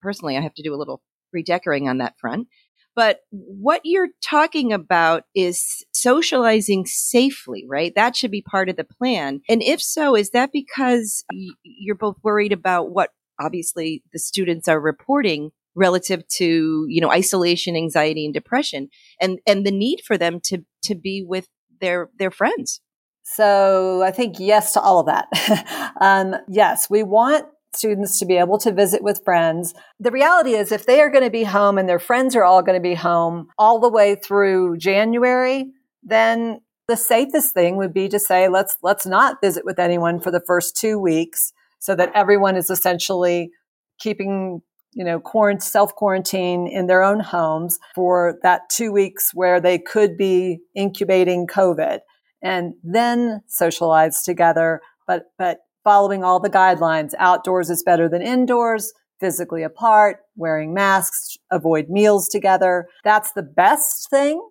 personally, 0.02 0.38
I 0.38 0.42
have 0.42 0.56
to 0.56 0.64
do 0.64 0.74
a 0.74 0.78
little 0.78 1.02
redecorating 1.32 1.90
on 1.90 2.00
that 2.00 2.18
front. 2.20 2.48
But 2.96 3.22
what 3.32 3.82
you're 3.84 4.10
talking 4.24 4.72
about 4.72 5.24
is 5.34 5.84
socializing 5.94 6.86
safely, 6.86 7.66
right? 7.68 7.94
That 7.96 8.16
should 8.16 8.30
be 8.30 8.44
part 8.44 8.70
of 8.70 8.76
the 8.76 8.84
plan. 8.84 9.42
And 9.50 9.64
if 9.64 9.82
so, 9.82 10.16
is 10.16 10.30
that 10.32 10.52
because 10.52 11.24
you're 11.64 11.96
both 11.96 12.18
worried 12.24 12.52
about 12.52 12.92
what 12.92 13.10
obviously 13.40 14.04
the 14.12 14.20
students 14.20 14.68
are 14.68 14.80
reporting 14.80 15.52
relative 15.76 16.28
to, 16.28 16.86
you 16.88 17.02
know, 17.02 17.10
isolation, 17.10 17.76
anxiety 17.76 18.26
and 18.26 18.34
depression 18.34 18.90
and 19.20 19.40
and 19.48 19.66
the 19.66 19.72
need 19.72 20.02
for 20.06 20.18
them 20.18 20.40
to 20.42 20.60
to 20.84 20.96
be 20.96 21.24
with 21.28 21.48
their 21.82 22.10
their 22.18 22.32
friends? 22.32 22.82
So 23.24 24.04
I 24.04 24.12
think 24.12 24.36
yes 24.40 24.74
to 24.74 24.82
all 24.82 25.00
of 25.00 25.06
that. 25.08 25.94
um, 26.02 26.36
yes, 26.48 26.90
we 26.90 27.04
want 27.04 27.46
students 27.76 28.20
to 28.20 28.26
be 28.26 28.38
able 28.38 28.58
to 28.60 28.72
visit 28.72 29.02
with 29.02 29.24
friends. 29.24 29.74
The 30.00 30.12
reality 30.12 30.52
is 30.52 30.72
if 30.72 30.86
they 30.86 31.02
are 31.02 31.10
going 31.10 31.24
to 31.24 31.32
be 31.32 31.44
home 31.44 31.78
and 31.78 31.90
their 31.90 32.00
friends 32.00 32.36
are 32.36 32.44
all 32.44 32.62
going 32.62 32.78
to 32.78 32.84
be 32.84 32.96
home 32.96 33.48
all 33.58 33.80
the 33.80 33.90
way 33.90 34.16
through 34.16 34.78
January, 34.78 35.72
then 36.04 36.60
the 36.88 36.98
safest 36.98 37.54
thing 37.54 37.78
would 37.78 37.94
be 37.94 38.10
to 38.10 38.20
say 38.20 38.50
let's 38.50 38.76
let's 38.84 39.06
not 39.06 39.42
visit 39.42 39.66
with 39.66 39.80
anyone 39.80 40.20
for 40.20 40.32
the 40.32 40.44
first 40.46 40.76
2 40.78 41.00
weeks 41.00 41.54
so 41.84 41.96
that 41.96 42.10
everyone 42.16 42.56
is 42.56 42.70
essentially 42.70 43.52
keeping 44.00 44.62
you 44.96 45.04
know, 45.04 45.22
self 45.60 45.94
quarantine 45.96 46.68
in 46.68 46.88
their 46.88 47.04
own 47.04 47.20
homes 47.20 47.80
for 47.96 48.40
that 48.44 48.62
two 48.70 48.92
weeks 48.92 49.32
where 49.34 49.60
they 49.60 49.78
could 49.78 50.18
be 50.18 50.60
incubating 50.76 51.46
COVID 51.48 52.00
and 52.42 52.74
then 52.84 53.42
socialize 53.48 54.22
together. 54.22 54.82
But, 55.08 55.24
but 55.38 55.60
following 55.84 56.24
all 56.24 56.40
the 56.40 56.50
guidelines. 56.50 57.12
Outdoors 57.20 57.70
is 57.70 57.84
better 57.84 58.08
than 58.08 58.22
indoors, 58.22 58.94
physically 59.20 59.64
apart, 59.64 60.20
wearing 60.36 60.74
masks, 60.74 61.36
avoid 61.52 61.90
meals 61.90 62.30
together. 62.30 62.88
That's 63.04 63.34
the 63.34 63.44
best 63.44 64.10
thing. 64.10 64.42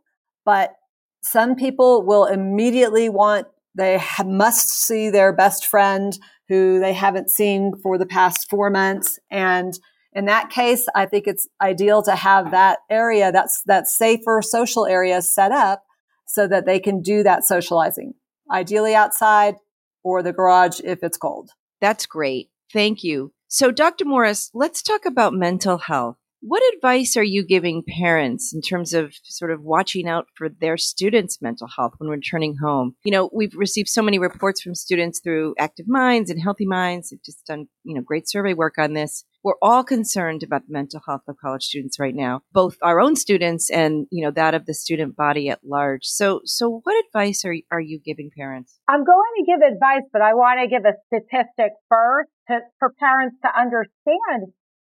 But 0.44 0.74
some 1.22 1.54
people 1.54 2.04
will 2.04 2.26
immediately 2.26 3.08
want, 3.08 3.46
they 3.74 4.00
must 4.24 4.68
see 4.68 5.10
their 5.10 5.32
best 5.32 5.66
friend 5.66 6.18
who 6.48 6.80
they 6.80 6.92
haven't 6.92 7.30
seen 7.30 7.72
for 7.82 7.98
the 7.98 8.06
past 8.06 8.48
four 8.50 8.70
months. 8.70 9.18
And 9.30 9.72
in 10.12 10.26
that 10.26 10.50
case, 10.50 10.86
I 10.94 11.06
think 11.06 11.26
it's 11.26 11.48
ideal 11.60 12.02
to 12.02 12.14
have 12.14 12.50
that 12.50 12.80
area, 12.90 13.32
that's 13.32 13.62
that 13.66 13.88
safer 13.88 14.42
social 14.42 14.86
area 14.86 15.22
set 15.22 15.52
up 15.52 15.84
so 16.26 16.46
that 16.48 16.66
they 16.66 16.78
can 16.78 17.00
do 17.00 17.22
that 17.22 17.44
socializing. 17.44 18.14
Ideally 18.50 18.94
outside, 18.94 19.56
or 20.04 20.22
the 20.22 20.32
garage 20.32 20.80
if 20.84 21.02
it's 21.02 21.16
cold. 21.16 21.50
That's 21.80 22.06
great. 22.06 22.50
Thank 22.72 23.02
you. 23.02 23.32
So, 23.48 23.70
Dr. 23.70 24.04
Morris, 24.04 24.50
let's 24.54 24.82
talk 24.82 25.04
about 25.04 25.34
mental 25.34 25.78
health. 25.78 26.16
What 26.44 26.60
advice 26.74 27.16
are 27.16 27.22
you 27.22 27.44
giving 27.44 27.84
parents 27.86 28.52
in 28.52 28.62
terms 28.62 28.92
of 28.94 29.14
sort 29.22 29.52
of 29.52 29.62
watching 29.62 30.08
out 30.08 30.26
for 30.34 30.48
their 30.48 30.76
students' 30.76 31.40
mental 31.40 31.68
health 31.68 31.94
when 31.98 32.10
returning 32.10 32.56
home? 32.60 32.96
You 33.04 33.12
know, 33.12 33.30
we've 33.32 33.54
received 33.54 33.88
so 33.88 34.02
many 34.02 34.18
reports 34.18 34.60
from 34.60 34.74
students 34.74 35.20
through 35.20 35.54
Active 35.56 35.86
Minds 35.86 36.30
and 36.30 36.42
Healthy 36.42 36.66
Minds. 36.66 37.10
They've 37.10 37.22
just 37.22 37.46
done, 37.46 37.68
you 37.84 37.94
know, 37.94 38.00
great 38.02 38.28
survey 38.28 38.54
work 38.54 38.76
on 38.76 38.94
this. 38.94 39.24
We're 39.44 39.54
all 39.62 39.84
concerned 39.84 40.42
about 40.42 40.66
the 40.66 40.72
mental 40.72 41.00
health 41.06 41.22
of 41.28 41.36
college 41.36 41.62
students 41.62 42.00
right 42.00 42.14
now, 42.14 42.42
both 42.52 42.76
our 42.82 43.00
own 43.00 43.14
students 43.14 43.70
and, 43.70 44.08
you 44.10 44.24
know, 44.24 44.32
that 44.32 44.54
of 44.54 44.66
the 44.66 44.74
student 44.74 45.14
body 45.14 45.48
at 45.48 45.60
large. 45.64 46.06
So, 46.06 46.40
so 46.44 46.80
what 46.82 47.04
advice 47.06 47.44
are, 47.44 47.54
are 47.70 47.80
you 47.80 48.00
giving 48.04 48.32
parents? 48.36 48.80
I'm 48.88 49.04
going 49.04 49.32
to 49.38 49.44
give 49.46 49.60
advice, 49.60 50.08
but 50.12 50.22
I 50.22 50.34
want 50.34 50.58
to 50.60 50.68
give 50.68 50.84
a 50.84 50.98
statistic 51.06 51.70
first 51.88 52.30
to, 52.48 52.58
for 52.80 52.92
parents 52.98 53.36
to 53.42 53.48
understand 53.56 54.52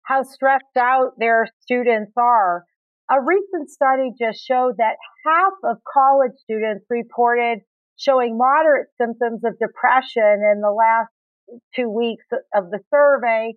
how 0.04 0.24
stressed 0.24 0.78
out 0.78 1.14
their 1.18 1.48
students 1.62 2.12
are. 2.18 2.66
A 3.12 3.22
recent 3.22 3.70
study 3.70 4.12
just 4.18 4.46
showed 4.46 4.76
that 4.78 4.96
half 5.26 5.54
of 5.64 5.78
college 5.92 6.34
students 6.44 6.86
reported 6.90 7.60
showing 7.98 8.38
moderate 8.38 8.88
symptoms 9.00 9.42
of 9.46 9.54
depression 9.60 10.42
in 10.52 10.62
the 10.62 10.72
last 10.72 11.12
two 11.76 11.90
weeks 11.90 12.26
of 12.56 12.70
the 12.70 12.80
survey. 12.94 13.54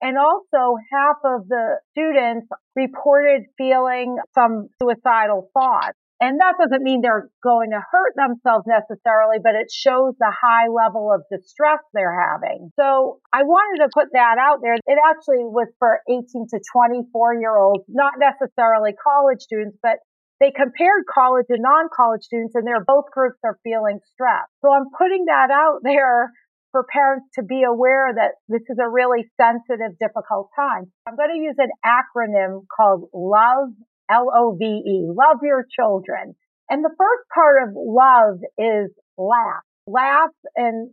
And 0.00 0.16
also 0.16 0.76
half 0.92 1.16
of 1.24 1.48
the 1.48 1.78
students 1.90 2.46
reported 2.76 3.46
feeling 3.56 4.18
some 4.34 4.68
suicidal 4.80 5.50
thoughts. 5.52 5.98
And 6.20 6.40
that 6.42 6.58
doesn't 6.58 6.82
mean 6.82 7.00
they're 7.00 7.30
going 7.42 7.70
to 7.70 7.78
hurt 7.78 8.14
themselves 8.18 8.66
necessarily, 8.66 9.38
but 9.38 9.54
it 9.54 9.70
shows 9.70 10.18
the 10.18 10.34
high 10.34 10.66
level 10.66 11.14
of 11.14 11.22
distress 11.30 11.78
they're 11.94 12.14
having. 12.14 12.70
So 12.74 13.22
I 13.32 13.46
wanted 13.46 13.86
to 13.86 13.90
put 13.94 14.10
that 14.12 14.34
out 14.34 14.58
there. 14.58 14.74
It 14.74 14.98
actually 14.98 15.46
was 15.46 15.70
for 15.78 16.02
18 16.10 16.26
to 16.50 16.58
24 16.58 17.38
year 17.38 17.54
olds, 17.54 17.84
not 17.86 18.18
necessarily 18.18 18.98
college 18.98 19.46
students, 19.46 19.78
but 19.80 20.02
they 20.40 20.50
compared 20.50 21.06
college 21.06 21.46
and 21.50 21.62
non-college 21.62 22.22
students 22.22 22.54
and 22.54 22.66
their 22.66 22.82
both 22.82 23.10
groups 23.14 23.38
are 23.44 23.58
feeling 23.62 23.98
stressed. 24.10 24.50
So 24.62 24.70
I'm 24.74 24.90
putting 24.90 25.26
that 25.26 25.50
out 25.50 25.82
there 25.82 26.34
for 26.70 26.84
parents 26.92 27.26
to 27.34 27.42
be 27.42 27.62
aware 27.62 28.12
that 28.14 28.38
this 28.48 28.62
is 28.68 28.78
a 28.78 28.88
really 28.88 29.26
sensitive, 29.40 29.98
difficult 29.98 30.50
time. 30.54 30.90
I'm 31.06 31.16
going 31.16 31.30
to 31.34 31.42
use 31.42 31.56
an 31.58 31.70
acronym 31.82 32.66
called 32.68 33.08
LOVE 33.14 33.74
L-O-V-E, 34.10 35.08
love 35.08 35.38
your 35.42 35.64
children. 35.68 36.34
And 36.70 36.84
the 36.84 36.94
first 36.96 37.28
part 37.34 37.68
of 37.68 37.74
love 37.74 38.40
is 38.58 38.90
laugh, 39.16 39.64
laugh 39.86 40.30
and 40.56 40.90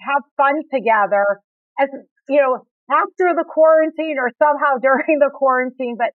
have 0.00 0.22
fun 0.36 0.62
together 0.72 1.40
as, 1.78 1.88
you 2.28 2.40
know, 2.40 2.66
after 2.90 3.36
the 3.36 3.44
quarantine 3.46 4.16
or 4.18 4.30
somehow 4.38 4.76
during 4.82 5.18
the 5.18 5.30
quarantine, 5.32 5.96
but 5.98 6.12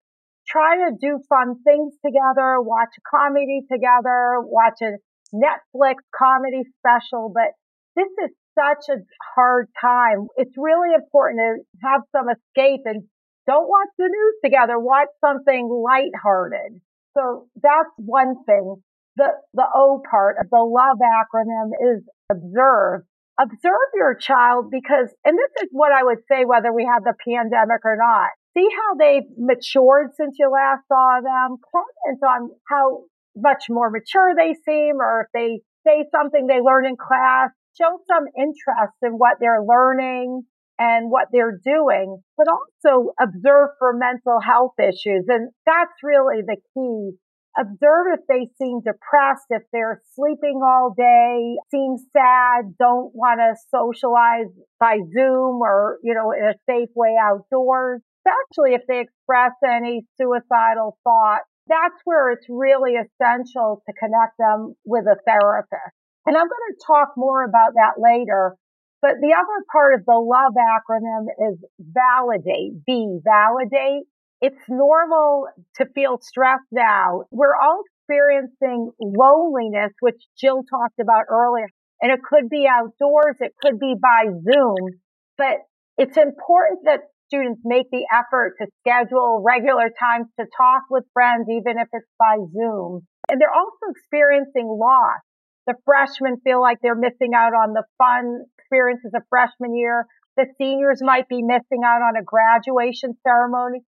try 0.48 0.76
to 0.78 0.92
do 1.00 1.20
fun 1.30 1.56
things 1.64 1.94
together, 2.06 2.60
watch 2.60 2.94
a 2.98 3.04
comedy 3.10 3.62
together, 3.72 4.42
watch 4.42 4.82
a 4.82 4.98
Netflix 5.34 6.02
comedy 6.14 6.64
special. 6.80 7.32
But 7.34 7.54
this 7.96 8.10
is 8.26 8.32
such 8.58 8.90
a 8.90 9.02
hard 9.36 9.68
time. 9.80 10.28
It's 10.38 10.54
really 10.58 10.94
important 10.94 11.40
to 11.40 11.88
have 11.88 12.02
some 12.12 12.28
escape 12.30 12.82
and 12.86 13.04
don't 13.46 13.68
watch 13.68 13.90
the 13.98 14.08
news 14.08 14.36
together. 14.44 14.80
Watch 14.80 15.10
something 15.20 15.68
lighthearted. 15.68 16.80
So 17.16 17.48
that's 17.62 17.92
one 17.98 18.44
thing. 18.46 18.82
The, 19.16 19.30
the 19.54 19.66
O 19.76 20.02
part 20.10 20.38
of 20.40 20.50
the 20.50 20.58
LOVE 20.58 20.98
acronym 20.98 21.70
is 21.96 22.04
observe. 22.32 23.02
Observe 23.40 23.90
your 23.94 24.16
child 24.16 24.72
because, 24.72 25.14
and 25.26 25.38
this 25.38 25.64
is 25.64 25.70
what 25.72 25.92
I 25.92 26.04
would 26.04 26.20
say 26.30 26.46
whether 26.46 26.74
we 26.74 26.90
have 26.92 27.04
the 27.04 27.14
pandemic 27.28 27.82
or 27.84 27.98
not. 27.98 28.30
See 28.56 28.68
how 28.70 28.96
they've 28.96 29.30
matured 29.38 30.12
since 30.16 30.38
you 30.40 30.50
last 30.50 30.88
saw 30.88 31.20
them. 31.22 31.58
Comment 31.72 32.22
on 32.24 32.50
how 32.70 33.04
much 33.36 33.66
more 33.70 33.90
mature 33.90 34.34
they 34.38 34.54
seem 34.66 34.98
or 35.02 35.26
if 35.26 35.28
they 35.34 35.62
say 35.86 36.06
something 36.12 36.48
they 36.48 36.62
learn 36.62 36.86
in 36.86 36.96
class. 36.96 37.50
Show 37.78 38.00
some 38.08 38.26
interest 38.38 38.98
in 39.02 39.14
what 39.14 39.38
they're 39.40 39.64
learning 39.64 40.44
and 40.84 41.10
what 41.10 41.28
they're 41.32 41.60
doing, 41.64 42.22
but 42.36 42.48
also 42.52 43.14
observe 43.16 43.70
for 43.80 43.94
mental 43.96 44.40
health 44.44 44.76
issues. 44.80 45.24
And 45.30 45.52
that's 45.66 45.96
really 46.04 46.44
the 46.44 46.58
key. 46.76 47.16
Observe 47.56 48.18
if 48.18 48.26
they 48.28 48.50
seem 48.60 48.82
depressed, 48.82 49.46
if 49.50 49.62
they're 49.72 50.02
sleeping 50.16 50.60
all 50.66 50.92
day, 50.98 51.56
seem 51.72 51.96
sad, 52.12 52.76
don't 52.80 53.14
want 53.14 53.40
to 53.40 53.56
socialize 53.70 54.52
by 54.80 54.98
Zoom 55.14 55.62
or, 55.62 56.00
you 56.04 56.16
know, 56.16 56.34
in 56.34 56.44
a 56.44 56.58
safe 56.68 56.90
way 56.96 57.16
outdoors, 57.22 58.02
especially 58.26 58.74
if 58.74 58.82
they 58.90 59.02
express 59.06 59.54
any 59.64 60.02
suicidal 60.20 60.98
thoughts. 61.04 61.46
That's 61.68 62.02
where 62.04 62.32
it's 62.32 62.48
really 62.50 62.98
essential 62.98 63.84
to 63.86 63.94
connect 63.94 64.36
them 64.40 64.76
with 64.84 65.06
a 65.06 65.16
therapist. 65.24 65.96
And 66.26 66.36
I'm 66.36 66.48
going 66.48 66.68
to 66.74 66.86
talk 66.86 67.14
more 67.16 67.46
about 67.46 67.74
that 67.76 68.02
later. 68.02 68.58
But 69.04 69.20
the 69.20 69.36
other 69.36 69.60
part 69.70 70.00
of 70.00 70.06
the 70.06 70.16
LOVE 70.16 70.56
acronym 70.56 71.28
is 71.52 71.60
validate. 71.78 72.72
V, 72.86 73.20
validate. 73.20 74.08
It's 74.40 74.64
normal 74.70 75.48
to 75.76 75.86
feel 75.94 76.20
stressed 76.22 76.72
now. 76.72 77.26
We're 77.30 77.54
all 77.54 77.84
experiencing 78.00 78.92
loneliness, 79.02 79.92
which 80.00 80.24
Jill 80.40 80.64
talked 80.64 81.00
about 81.02 81.26
earlier. 81.30 81.68
And 82.02 82.14
it 82.14 82.22
could 82.24 82.50
be 82.50 82.66
outdoors. 82.66 83.36
It 83.42 83.52
could 83.62 83.78
be 83.78 83.94
by 84.02 84.32
Zoom, 84.32 85.00
but 85.38 85.68
it's 85.98 86.16
important 86.16 86.86
that 86.86 87.02
students 87.28 87.60
make 87.66 87.88
the 87.92 88.08
effort 88.08 88.56
to 88.62 88.68
schedule 88.80 89.44
regular 89.46 89.92
times 90.00 90.28
to 90.40 90.46
talk 90.56 90.84
with 90.90 91.04
friends, 91.12 91.48
even 91.50 91.78
if 91.78 91.90
it's 91.92 92.08
by 92.18 92.38
Zoom. 92.56 93.02
And 93.30 93.40
they're 93.42 93.52
also 93.52 93.92
experiencing 93.92 94.68
loss. 94.68 95.20
The 95.66 95.76
freshmen 95.86 96.38
feel 96.44 96.62
like 96.62 96.80
they're 96.82 96.96
missing 96.96 97.32
out 97.36 97.54
on 97.54 97.74
the 97.74 97.84
fun 97.98 98.46
experiences 98.74 99.12
a 99.16 99.22
freshman 99.30 99.76
year. 99.76 100.06
The 100.38 100.46
seniors 100.58 101.00
might 101.02 101.28
be 101.28 101.44
missing 101.44 101.84
out 101.86 102.02
on 102.02 102.16
a 102.18 102.24
graduation 102.24 103.16
ceremony. 103.24 103.82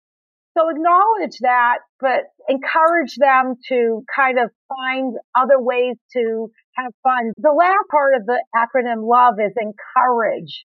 So 0.57 0.69
acknowledge 0.69 1.37
that, 1.41 1.79
but 1.99 2.31
encourage 2.47 3.15
them 3.17 3.55
to 3.67 4.03
kind 4.15 4.39
of 4.39 4.51
find 4.69 5.15
other 5.35 5.59
ways 5.59 5.97
to 6.13 6.47
have 6.77 6.93
fun. 7.03 7.33
The 7.37 7.51
last 7.51 7.89
part 7.91 8.15
of 8.15 8.25
the 8.25 8.39
acronym 8.55 9.03
LOVE 9.03 9.47
is 9.47 9.53
encourage. 9.59 10.63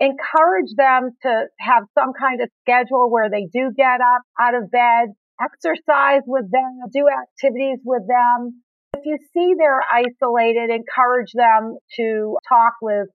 Encourage 0.00 0.74
them 0.76 1.10
to 1.22 1.46
have 1.60 1.84
some 1.96 2.12
kind 2.18 2.42
of 2.42 2.50
schedule 2.60 3.10
where 3.10 3.30
they 3.30 3.48
do 3.52 3.70
get 3.74 4.00
up 4.02 4.22
out 4.38 4.54
of 4.54 4.70
bed, 4.70 5.14
exercise 5.40 6.22
with 6.26 6.50
them, 6.50 6.80
do 6.92 7.06
activities 7.08 7.78
with 7.84 8.02
them, 8.06 8.62
if 8.94 9.06
you 9.06 9.16
see 9.32 9.54
they're 9.56 9.82
isolated, 9.90 10.70
encourage 10.70 11.32
them 11.32 11.76
to 11.96 12.36
talk 12.48 12.74
with, 12.82 13.08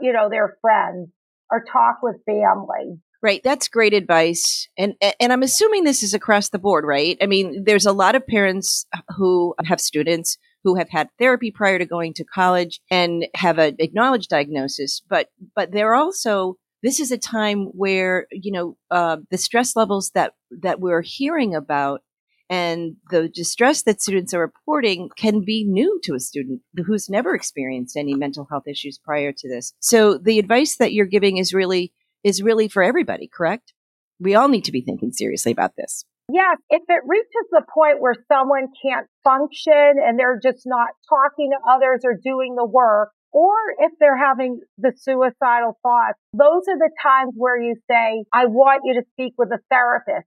you 0.00 0.12
know, 0.12 0.28
their 0.28 0.56
friends 0.60 1.10
or 1.50 1.64
talk 1.64 1.98
with 2.02 2.16
family. 2.26 3.00
Right, 3.20 3.40
that's 3.42 3.68
great 3.68 3.94
advice. 3.94 4.68
And 4.78 4.94
and 5.18 5.32
I'm 5.32 5.42
assuming 5.42 5.82
this 5.82 6.04
is 6.04 6.14
across 6.14 6.50
the 6.50 6.58
board, 6.58 6.84
right? 6.86 7.18
I 7.20 7.26
mean, 7.26 7.64
there's 7.64 7.86
a 7.86 7.92
lot 7.92 8.14
of 8.14 8.26
parents 8.26 8.86
who 9.16 9.54
have 9.64 9.80
students 9.80 10.38
who 10.64 10.76
have 10.76 10.88
had 10.90 11.08
therapy 11.18 11.50
prior 11.50 11.78
to 11.78 11.86
going 11.86 12.14
to 12.14 12.24
college 12.24 12.80
and 12.90 13.26
have 13.34 13.58
an 13.58 13.76
acknowledged 13.80 14.30
diagnosis, 14.30 15.02
but 15.08 15.30
but 15.56 15.72
they're 15.72 15.94
also 15.94 16.58
this 16.82 17.00
is 17.00 17.10
a 17.10 17.18
time 17.18 17.66
where 17.72 18.26
you 18.30 18.52
know 18.52 18.76
uh, 18.90 19.16
the 19.30 19.38
stress 19.38 19.74
levels 19.74 20.12
that 20.14 20.34
that 20.62 20.78
we're 20.78 21.02
hearing 21.02 21.54
about 21.54 22.02
and 22.50 22.96
the 23.10 23.28
distress 23.28 23.82
that 23.82 24.00
students 24.00 24.32
are 24.32 24.40
reporting 24.40 25.10
can 25.16 25.44
be 25.44 25.64
new 25.64 26.00
to 26.04 26.14
a 26.14 26.20
student 26.20 26.62
who's 26.86 27.08
never 27.08 27.34
experienced 27.34 27.96
any 27.96 28.14
mental 28.14 28.46
health 28.50 28.66
issues 28.66 28.98
prior 28.98 29.32
to 29.32 29.48
this. 29.48 29.72
So 29.80 30.16
the 30.16 30.38
advice 30.38 30.76
that 30.76 30.92
you're 30.92 31.06
giving 31.06 31.36
is 31.36 31.52
really 31.52 31.92
is 32.24 32.42
really 32.42 32.68
for 32.68 32.82
everybody, 32.82 33.28
correct? 33.32 33.72
We 34.20 34.34
all 34.34 34.48
need 34.48 34.64
to 34.64 34.72
be 34.72 34.80
thinking 34.80 35.12
seriously 35.12 35.52
about 35.52 35.76
this. 35.76 36.04
Yes, 36.30 36.58
if 36.68 36.82
it 36.88 37.02
reaches 37.06 37.48
the 37.50 37.62
point 37.72 38.00
where 38.00 38.14
someone 38.30 38.68
can't 38.84 39.06
function 39.24 39.96
and 39.96 40.18
they're 40.18 40.38
just 40.42 40.64
not 40.66 40.88
talking 41.08 41.50
to 41.52 41.72
others 41.72 42.02
or 42.04 42.18
doing 42.22 42.54
the 42.54 42.66
work, 42.66 43.12
or 43.32 43.54
if 43.78 43.92
they're 43.98 44.18
having 44.18 44.60
the 44.76 44.92
suicidal 44.96 45.78
thoughts, 45.82 46.18
those 46.34 46.64
are 46.68 46.78
the 46.78 46.90
times 47.02 47.32
where 47.36 47.60
you 47.60 47.76
say, 47.90 48.24
I 48.32 48.46
want 48.46 48.82
you 48.84 49.00
to 49.00 49.06
speak 49.12 49.34
with 49.38 49.48
a 49.52 49.60
therapist. 49.70 50.26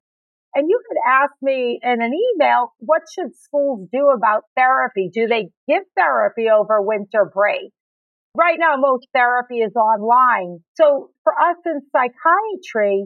And 0.53 0.69
you 0.69 0.81
could 0.87 0.97
ask 1.07 1.33
me 1.41 1.79
in 1.81 2.01
an 2.01 2.11
email, 2.13 2.73
what 2.79 3.03
should 3.13 3.35
schools 3.35 3.87
do 3.91 4.09
about 4.09 4.43
therapy? 4.55 5.09
Do 5.13 5.27
they 5.27 5.49
give 5.67 5.83
therapy 5.95 6.47
over 6.49 6.81
winter 6.81 7.29
break? 7.33 7.71
Right 8.35 8.57
now, 8.59 8.75
most 8.77 9.07
therapy 9.13 9.59
is 9.59 9.75
online. 9.75 10.59
So 10.75 11.11
for 11.23 11.33
us 11.33 11.57
in 11.65 11.81
psychiatry, 11.91 13.05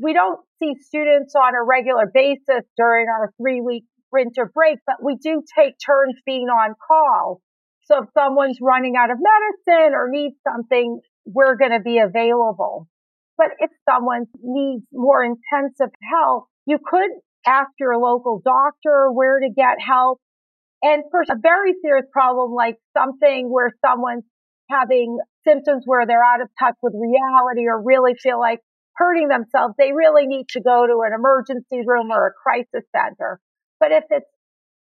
we 0.00 0.12
don't 0.12 0.40
see 0.58 0.74
students 0.80 1.34
on 1.34 1.54
a 1.54 1.62
regular 1.62 2.10
basis 2.12 2.64
during 2.76 3.06
our 3.08 3.32
three 3.40 3.60
week 3.60 3.84
winter 4.12 4.50
break, 4.52 4.78
but 4.86 4.96
we 5.02 5.16
do 5.16 5.42
take 5.56 5.74
turns 5.84 6.16
being 6.24 6.48
on 6.48 6.74
call. 6.86 7.40
So 7.82 8.02
if 8.02 8.08
someone's 8.14 8.58
running 8.60 8.94
out 8.96 9.10
of 9.10 9.18
medicine 9.18 9.94
or 9.94 10.08
needs 10.10 10.36
something, 10.46 11.00
we're 11.24 11.56
going 11.56 11.72
to 11.72 11.80
be 11.80 11.98
available. 11.98 12.88
But 13.40 13.56
if 13.58 13.70
someone 13.88 14.26
needs 14.42 14.84
more 14.92 15.24
intensive 15.24 15.88
help, 16.12 16.48
you 16.66 16.76
could 16.76 17.08
ask 17.46 17.70
your 17.80 17.96
local 17.96 18.42
doctor 18.44 19.08
where 19.10 19.40
to 19.40 19.48
get 19.48 19.80
help. 19.80 20.20
And 20.82 21.04
for 21.10 21.22
a 21.22 21.40
very 21.40 21.72
serious 21.80 22.04
problem 22.12 22.52
like 22.52 22.76
something 22.92 23.48
where 23.50 23.70
someone's 23.80 24.24
having 24.68 25.16
symptoms 25.48 25.84
where 25.86 26.06
they're 26.06 26.22
out 26.22 26.42
of 26.42 26.48
touch 26.58 26.74
with 26.82 26.92
reality 26.92 27.64
or 27.66 27.82
really 27.82 28.12
feel 28.22 28.38
like 28.38 28.60
hurting 28.96 29.28
themselves, 29.28 29.72
they 29.78 29.92
really 29.92 30.26
need 30.26 30.44
to 30.50 30.60
go 30.60 30.86
to 30.86 31.00
an 31.06 31.14
emergency 31.14 31.80
room 31.86 32.10
or 32.10 32.26
a 32.26 32.32
crisis 32.36 32.86
center. 32.94 33.40
But 33.80 33.90
if 33.92 34.04
it's, 34.10 34.28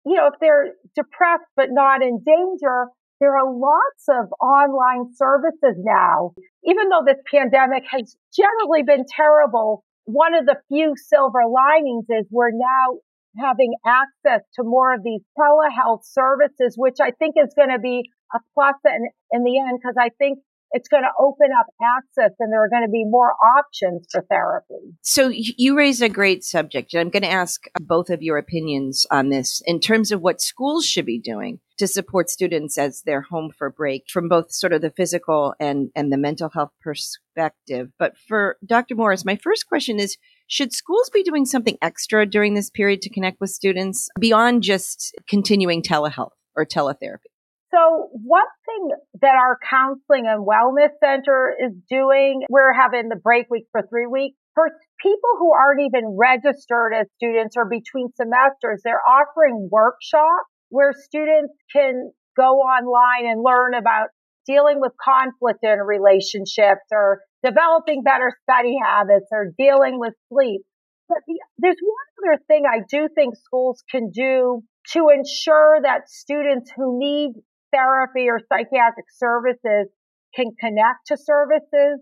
you 0.06 0.14
know, 0.14 0.28
if 0.28 0.34
they're 0.40 0.74
depressed 0.94 1.50
but 1.56 1.70
not 1.72 2.02
in 2.02 2.22
danger, 2.24 2.86
there 3.20 3.36
are 3.36 3.50
lots 3.52 4.08
of 4.08 4.32
online 4.40 5.14
services 5.14 5.76
now. 5.78 6.32
Even 6.64 6.88
though 6.88 7.04
this 7.06 7.22
pandemic 7.30 7.84
has 7.90 8.16
generally 8.34 8.82
been 8.82 9.04
terrible, 9.08 9.84
one 10.04 10.34
of 10.34 10.46
the 10.46 10.56
few 10.68 10.94
silver 10.96 11.42
linings 11.48 12.06
is 12.08 12.26
we're 12.30 12.50
now 12.52 12.98
having 13.38 13.74
access 13.86 14.42
to 14.54 14.62
more 14.62 14.94
of 14.94 15.02
these 15.02 15.22
telehealth 15.38 16.04
services, 16.04 16.74
which 16.76 16.98
I 17.00 17.10
think 17.10 17.34
is 17.36 17.52
going 17.56 17.70
to 17.70 17.78
be 17.78 18.02
a 18.34 18.38
plus 18.54 18.76
in, 18.84 19.08
in 19.32 19.44
the 19.44 19.58
end 19.58 19.78
because 19.80 19.96
I 19.98 20.10
think 20.18 20.38
it's 20.72 20.88
going 20.88 21.02
to 21.02 21.10
open 21.18 21.48
up 21.58 21.66
access 21.80 22.34
and 22.40 22.52
there 22.52 22.62
are 22.64 22.68
going 22.68 22.84
to 22.84 22.90
be 22.90 23.04
more 23.04 23.32
options 23.58 24.06
for 24.10 24.22
therapy. 24.22 24.96
So 25.02 25.28
you 25.28 25.76
raise 25.76 26.02
a 26.02 26.08
great 26.08 26.44
subject. 26.44 26.92
and 26.94 27.00
I'm 27.00 27.10
going 27.10 27.22
to 27.22 27.30
ask 27.30 27.64
both 27.80 28.10
of 28.10 28.22
your 28.22 28.38
opinions 28.38 29.06
on 29.10 29.28
this 29.28 29.62
in 29.66 29.80
terms 29.80 30.10
of 30.10 30.20
what 30.20 30.40
schools 30.40 30.84
should 30.84 31.06
be 31.06 31.20
doing 31.20 31.60
to 31.78 31.86
support 31.86 32.30
students 32.30 32.78
as 32.78 33.02
they're 33.02 33.22
home 33.22 33.50
for 33.56 33.70
break 33.70 34.04
from 34.08 34.28
both 34.28 34.52
sort 34.52 34.72
of 34.72 34.80
the 34.80 34.90
physical 34.90 35.54
and, 35.58 35.90
and 35.94 36.12
the 36.12 36.18
mental 36.18 36.48
health 36.48 36.70
perspective. 36.80 37.90
But 37.98 38.16
for 38.16 38.56
Dr. 38.64 38.94
Morris, 38.94 39.24
my 39.24 39.36
first 39.36 39.68
question 39.68 39.98
is, 39.98 40.16
should 40.46 40.72
schools 40.72 41.10
be 41.12 41.22
doing 41.22 41.46
something 41.46 41.78
extra 41.82 42.26
during 42.26 42.54
this 42.54 42.70
period 42.70 43.00
to 43.02 43.10
connect 43.10 43.40
with 43.40 43.50
students 43.50 44.08
beyond 44.20 44.62
just 44.62 45.14
continuing 45.28 45.82
telehealth 45.82 46.32
or 46.54 46.64
teletherapy? 46.66 47.33
So 47.74 48.08
one 48.12 48.46
thing 48.66 48.90
that 49.20 49.34
our 49.34 49.58
counseling 49.68 50.26
and 50.28 50.46
wellness 50.46 50.94
center 51.02 51.56
is 51.58 51.72
doing, 51.90 52.42
we're 52.48 52.72
having 52.72 53.08
the 53.08 53.16
break 53.16 53.46
week 53.50 53.66
for 53.72 53.82
three 53.82 54.06
weeks. 54.06 54.36
For 54.54 54.70
people 55.02 55.30
who 55.38 55.52
aren't 55.52 55.80
even 55.80 56.16
registered 56.16 56.92
as 56.94 57.08
students 57.16 57.56
or 57.56 57.64
between 57.64 58.10
semesters, 58.14 58.82
they're 58.84 59.02
offering 59.02 59.68
workshops 59.72 60.46
where 60.68 60.92
students 60.92 61.52
can 61.72 62.12
go 62.36 62.58
online 62.60 63.26
and 63.28 63.42
learn 63.42 63.74
about 63.74 64.08
dealing 64.46 64.80
with 64.80 64.92
conflict 65.02 65.64
in 65.64 65.78
relationships 65.80 66.86
or 66.92 67.22
developing 67.42 68.04
better 68.04 68.30
study 68.42 68.76
habits 68.80 69.26
or 69.32 69.52
dealing 69.58 69.98
with 69.98 70.14
sleep. 70.28 70.62
But 71.08 71.18
the, 71.26 71.40
there's 71.58 71.76
one 71.82 72.30
other 72.32 72.42
thing 72.46 72.64
I 72.66 72.80
do 72.88 73.08
think 73.12 73.34
schools 73.36 73.82
can 73.90 74.10
do 74.10 74.62
to 74.92 75.08
ensure 75.08 75.80
that 75.82 76.08
students 76.08 76.70
who 76.76 76.98
need 76.98 77.32
therapy 77.74 78.28
or 78.28 78.38
psychiatric 78.38 79.06
services 79.10 79.90
can 80.34 80.52
connect 80.58 81.06
to 81.08 81.16
services. 81.16 81.98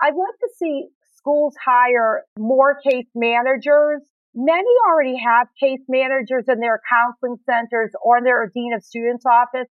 I'd 0.00 0.14
like 0.14 0.38
to 0.40 0.50
see 0.56 0.88
schools 1.16 1.54
hire 1.62 2.24
more 2.38 2.78
case 2.80 3.10
managers. 3.14 4.02
Many 4.34 4.70
already 4.86 5.16
have 5.18 5.48
case 5.58 5.82
managers 5.88 6.44
in 6.48 6.60
their 6.60 6.80
counseling 6.88 7.36
centers 7.44 7.90
or 8.02 8.18
in 8.18 8.24
their 8.24 8.50
dean 8.54 8.72
of 8.74 8.82
students 8.82 9.24
office. 9.26 9.68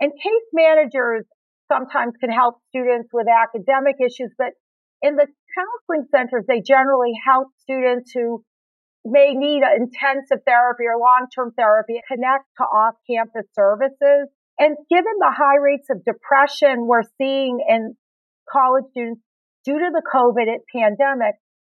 And 0.00 0.12
case 0.12 0.48
managers 0.52 1.26
sometimes 1.70 2.14
can 2.18 2.30
help 2.30 2.56
students 2.68 3.10
with 3.12 3.26
academic 3.28 3.96
issues, 4.00 4.32
but 4.36 4.56
in 5.02 5.16
the 5.16 5.26
counseling 5.54 6.08
centers, 6.10 6.44
they 6.48 6.60
generally 6.60 7.12
help 7.24 7.48
students 7.58 8.10
who 8.12 8.42
may 9.04 9.32
need 9.34 9.62
intensive 9.62 10.44
therapy 10.44 10.84
or 10.84 10.98
long-term 10.98 11.52
therapy 11.56 12.00
connect 12.08 12.44
to 12.58 12.64
off-campus 12.64 13.46
services. 13.54 14.28
And 14.60 14.76
given 14.90 15.16
the 15.18 15.32
high 15.34 15.56
rates 15.56 15.88
of 15.88 16.04
depression 16.04 16.86
we're 16.86 17.08
seeing 17.16 17.64
in 17.66 17.96
college 18.52 18.84
students 18.90 19.22
due 19.64 19.78
to 19.78 19.90
the 19.90 20.02
COVID 20.04 20.44
pandemic, 20.70 21.34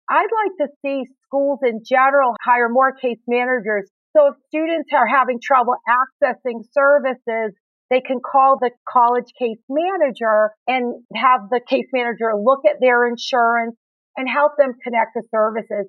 I'd 0.09 0.29
like 0.45 0.69
to 0.69 0.75
see 0.85 1.09
schools 1.25 1.61
in 1.65 1.81
general 1.83 2.35
hire 2.45 2.69
more 2.69 2.93
case 2.93 3.25
managers. 3.27 3.89
So 4.15 4.29
if 4.29 4.35
students 4.49 4.91
are 4.93 5.07
having 5.09 5.41
trouble 5.43 5.77
accessing 5.89 6.61
services, 6.73 7.57
they 7.89 8.03
can 8.03 8.21
call 8.21 8.59
the 8.61 8.71
college 8.87 9.33
case 9.39 9.65
manager 9.71 10.51
and 10.69 11.03
have 11.17 11.49
the 11.49 11.61
case 11.67 11.89
manager 11.91 12.37
look 12.37 12.67
at 12.69 12.77
their 12.83 13.09
insurance 13.09 13.77
and 14.15 14.29
help 14.29 14.53
them 14.59 14.75
connect 14.85 15.17
to 15.17 15.23
services 15.35 15.89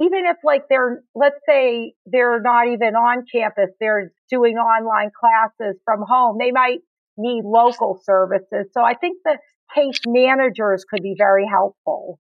even 0.00 0.24
if 0.26 0.36
like 0.44 0.68
they're, 0.68 1.02
let's 1.14 1.40
say 1.48 1.94
they're 2.06 2.40
not 2.40 2.68
even 2.68 2.94
on 2.94 3.24
campus, 3.30 3.70
they're 3.80 4.12
doing 4.30 4.56
online 4.56 5.10
classes 5.18 5.76
from 5.84 6.02
home, 6.06 6.36
they 6.38 6.50
might 6.50 6.80
need 7.16 7.44
local 7.44 8.00
services. 8.02 8.66
So 8.72 8.82
I 8.82 8.94
think 8.94 9.18
the 9.24 9.38
case 9.74 10.00
managers 10.06 10.84
could 10.88 11.02
be 11.02 11.14
very 11.16 11.46
helpful. 11.46 12.18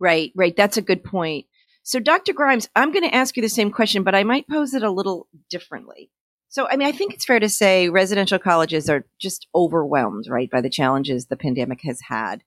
Right, 0.00 0.32
right. 0.34 0.56
That's 0.56 0.76
a 0.76 0.82
good 0.82 1.04
point. 1.04 1.46
So, 1.82 2.00
Dr. 2.00 2.32
Grimes, 2.32 2.68
I'm 2.74 2.92
going 2.92 3.04
to 3.04 3.14
ask 3.14 3.36
you 3.36 3.42
the 3.42 3.48
same 3.48 3.70
question, 3.70 4.04
but 4.04 4.14
I 4.14 4.24
might 4.24 4.48
pose 4.48 4.72
it 4.72 4.82
a 4.82 4.90
little 4.90 5.28
differently. 5.50 6.10
So, 6.48 6.66
I 6.68 6.76
mean, 6.76 6.88
I 6.88 6.92
think 6.92 7.12
it's 7.12 7.26
fair 7.26 7.40
to 7.40 7.48
say 7.48 7.90
residential 7.90 8.38
colleges 8.38 8.88
are 8.88 9.04
just 9.20 9.46
overwhelmed, 9.54 10.24
right, 10.28 10.50
by 10.50 10.62
the 10.62 10.70
challenges 10.70 11.26
the 11.26 11.36
pandemic 11.36 11.80
has 11.82 12.00
had 12.08 12.42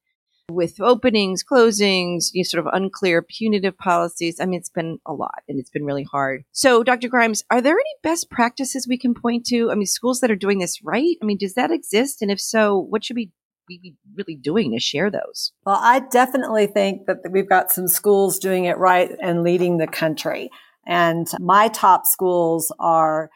with 0.50 0.80
openings, 0.80 1.44
closings, 1.44 2.30
you 2.34 2.42
know, 2.42 2.44
sort 2.44 2.66
of 2.66 2.74
unclear 2.74 3.22
punitive 3.22 3.78
policies. 3.78 4.40
I 4.40 4.46
mean, 4.46 4.60
it's 4.60 4.70
been 4.70 5.00
a 5.06 5.14
lot 5.14 5.44
and 5.48 5.60
it's 5.60 5.70
been 5.70 5.86
really 5.86 6.04
hard. 6.04 6.44
So, 6.52 6.84
Dr. 6.84 7.10
Grimes, 7.10 7.44
are 7.52 7.62
there 7.62 7.74
any 7.74 7.96
best 8.04 8.30
practices 8.30 8.88
we 8.88 8.98
can 8.98 9.14
point 9.14 9.46
to? 9.48 9.70
I 9.72 9.76
mean, 9.76 9.86
schools 9.86 10.20
that 10.22 10.32
are 10.32 10.36
doing 10.36 10.60
this 10.60 10.82
right? 10.84 11.18
I 11.22 11.26
mean, 11.26 11.38
does 11.38 11.56
that 11.56 11.72
exist? 11.72 12.22
And 12.22 12.32
if 12.32 12.40
so, 12.40 12.78
what 12.78 13.04
should 13.04 13.16
we 13.16 13.32
be 13.68 13.96
really 14.16 14.36
doing 14.36 14.72
to 14.72 14.80
share 14.80 15.12
those? 15.12 15.52
Well, 15.66 15.80
I 15.82 16.00
definitely 16.12 16.68
think 16.68 17.06
that 17.08 17.18
we've 17.30 17.50
got 17.50 17.72
some 17.72 17.88
schools 17.88 18.40
doing 18.40 18.66
it 18.66 18.78
right 18.78 19.12
and 19.22 19.44
leading 19.44 19.78
the 19.78 19.88
country. 19.88 20.50
And 20.86 21.28
my 21.40 21.68
top 21.68 22.06
schools 22.06 22.74
are 22.80 23.30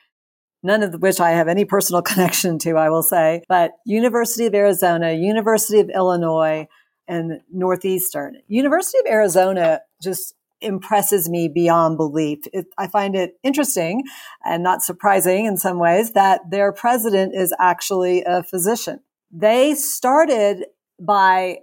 none 0.63 0.84
of 0.84 0.93
which 1.02 1.19
I 1.19 1.32
have 1.32 1.50
any 1.50 1.65
personal 1.65 2.02
connection 2.02 2.58
to, 2.60 2.78
I 2.78 2.89
will 2.89 3.04
say, 3.04 3.41
but 3.50 3.71
University 3.86 4.45
of 4.45 4.56
Arizona, 4.56 5.12
University 5.12 5.80
of 5.80 5.89
Illinois, 5.89 6.67
and 7.12 7.41
Northeastern. 7.52 8.38
University 8.47 8.97
of 9.00 9.12
Arizona 9.12 9.82
just 10.02 10.34
impresses 10.62 11.30
me 11.30 11.50
beyond 11.50 11.97
belief. 11.97 12.39
It, 12.54 12.67
I 12.78 12.88
find 12.88 13.15
it 13.15 13.34
interesting 13.43 14.04
and 14.45 14.63
not 14.63 14.82
surprising 14.82 15.45
in 15.45 15.58
some 15.58 15.78
ways 15.78 16.13
that 16.13 16.39
their 16.50 16.71
president 16.71 17.36
is 17.36 17.54
actually 17.60 18.24
a 18.24 18.43
physician. 18.43 19.02
They 19.30 19.76
started 19.76 20.65
by 21.00 21.60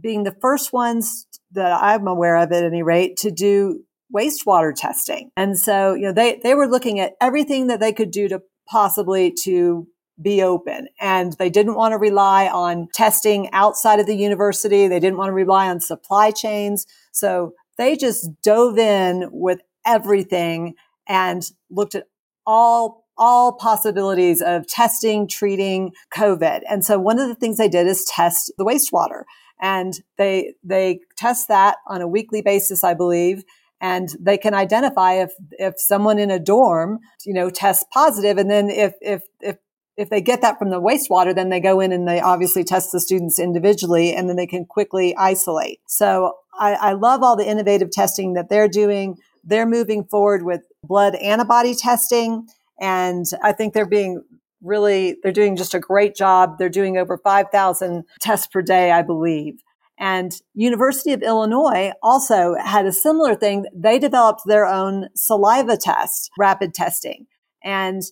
being 0.00 0.24
the 0.24 0.36
first 0.40 0.72
ones 0.72 1.26
that 1.52 1.72
I'm 1.72 2.08
aware 2.08 2.36
of 2.36 2.50
at 2.50 2.64
any 2.64 2.82
rate 2.82 3.16
to 3.18 3.30
do 3.30 3.84
wastewater 4.12 4.72
testing. 4.74 5.30
And 5.36 5.56
so, 5.56 5.94
you 5.94 6.02
know, 6.02 6.12
they, 6.12 6.40
they 6.42 6.54
were 6.54 6.66
looking 6.66 6.98
at 6.98 7.12
everything 7.20 7.68
that 7.68 7.78
they 7.78 7.92
could 7.92 8.10
do 8.10 8.28
to 8.28 8.42
possibly 8.68 9.32
to 9.44 9.86
be 10.20 10.42
open. 10.42 10.88
And 11.00 11.34
they 11.34 11.50
didn't 11.50 11.74
want 11.74 11.92
to 11.92 11.98
rely 11.98 12.48
on 12.48 12.88
testing 12.92 13.48
outside 13.52 14.00
of 14.00 14.06
the 14.06 14.16
university. 14.16 14.88
They 14.88 15.00
didn't 15.00 15.18
want 15.18 15.28
to 15.28 15.34
rely 15.34 15.68
on 15.68 15.80
supply 15.80 16.30
chains. 16.30 16.86
So 17.12 17.52
they 17.78 17.96
just 17.96 18.28
dove 18.42 18.78
in 18.78 19.28
with 19.32 19.60
everything 19.86 20.74
and 21.08 21.42
looked 21.70 21.94
at 21.94 22.06
all 22.46 23.00
all 23.22 23.52
possibilities 23.52 24.40
of 24.40 24.66
testing, 24.66 25.28
treating 25.28 25.92
COVID. 26.14 26.62
And 26.70 26.82
so 26.82 26.98
one 26.98 27.18
of 27.18 27.28
the 27.28 27.34
things 27.34 27.58
they 27.58 27.68
did 27.68 27.86
is 27.86 28.06
test 28.06 28.50
the 28.56 28.64
wastewater. 28.64 29.24
And 29.60 30.00
they 30.16 30.54
they 30.64 31.00
test 31.18 31.48
that 31.48 31.76
on 31.86 32.00
a 32.00 32.08
weekly 32.08 32.40
basis, 32.40 32.82
I 32.82 32.94
believe 32.94 33.44
and 33.80 34.14
they 34.20 34.36
can 34.36 34.54
identify 34.54 35.14
if 35.14 35.32
if 35.52 35.80
someone 35.80 36.18
in 36.18 36.30
a 36.30 36.38
dorm 36.38 36.98
you 37.24 37.32
know 37.32 37.50
tests 37.50 37.84
positive 37.92 38.38
and 38.38 38.50
then 38.50 38.68
if 38.68 38.94
if 39.00 39.22
if 39.40 39.56
if 40.00 40.08
they 40.08 40.22
get 40.22 40.40
that 40.40 40.58
from 40.58 40.70
the 40.70 40.80
wastewater, 40.80 41.34
then 41.34 41.50
they 41.50 41.60
go 41.60 41.78
in 41.78 41.92
and 41.92 42.08
they 42.08 42.20
obviously 42.20 42.64
test 42.64 42.90
the 42.90 43.00
students 43.00 43.38
individually 43.38 44.14
and 44.14 44.30
then 44.30 44.36
they 44.36 44.46
can 44.46 44.64
quickly 44.64 45.14
isolate. 45.14 45.78
So 45.86 46.38
I, 46.58 46.72
I 46.72 46.92
love 46.94 47.22
all 47.22 47.36
the 47.36 47.46
innovative 47.46 47.90
testing 47.90 48.32
that 48.32 48.48
they're 48.48 48.66
doing. 48.66 49.18
They're 49.44 49.66
moving 49.66 50.04
forward 50.04 50.42
with 50.42 50.62
blood 50.82 51.16
antibody 51.16 51.74
testing. 51.74 52.48
And 52.80 53.26
I 53.42 53.52
think 53.52 53.74
they're 53.74 53.84
being 53.84 54.24
really, 54.62 55.16
they're 55.22 55.32
doing 55.32 55.54
just 55.54 55.74
a 55.74 55.80
great 55.80 56.16
job. 56.16 56.56
They're 56.58 56.70
doing 56.70 56.96
over 56.96 57.18
5,000 57.18 58.04
tests 58.22 58.46
per 58.46 58.62
day, 58.62 58.92
I 58.92 59.02
believe. 59.02 59.60
And 59.98 60.32
University 60.54 61.12
of 61.12 61.22
Illinois 61.22 61.92
also 62.02 62.54
had 62.54 62.86
a 62.86 62.92
similar 62.92 63.34
thing. 63.34 63.66
They 63.74 63.98
developed 63.98 64.42
their 64.46 64.64
own 64.64 65.08
saliva 65.14 65.76
test, 65.76 66.30
rapid 66.38 66.72
testing. 66.72 67.26
And 67.62 68.02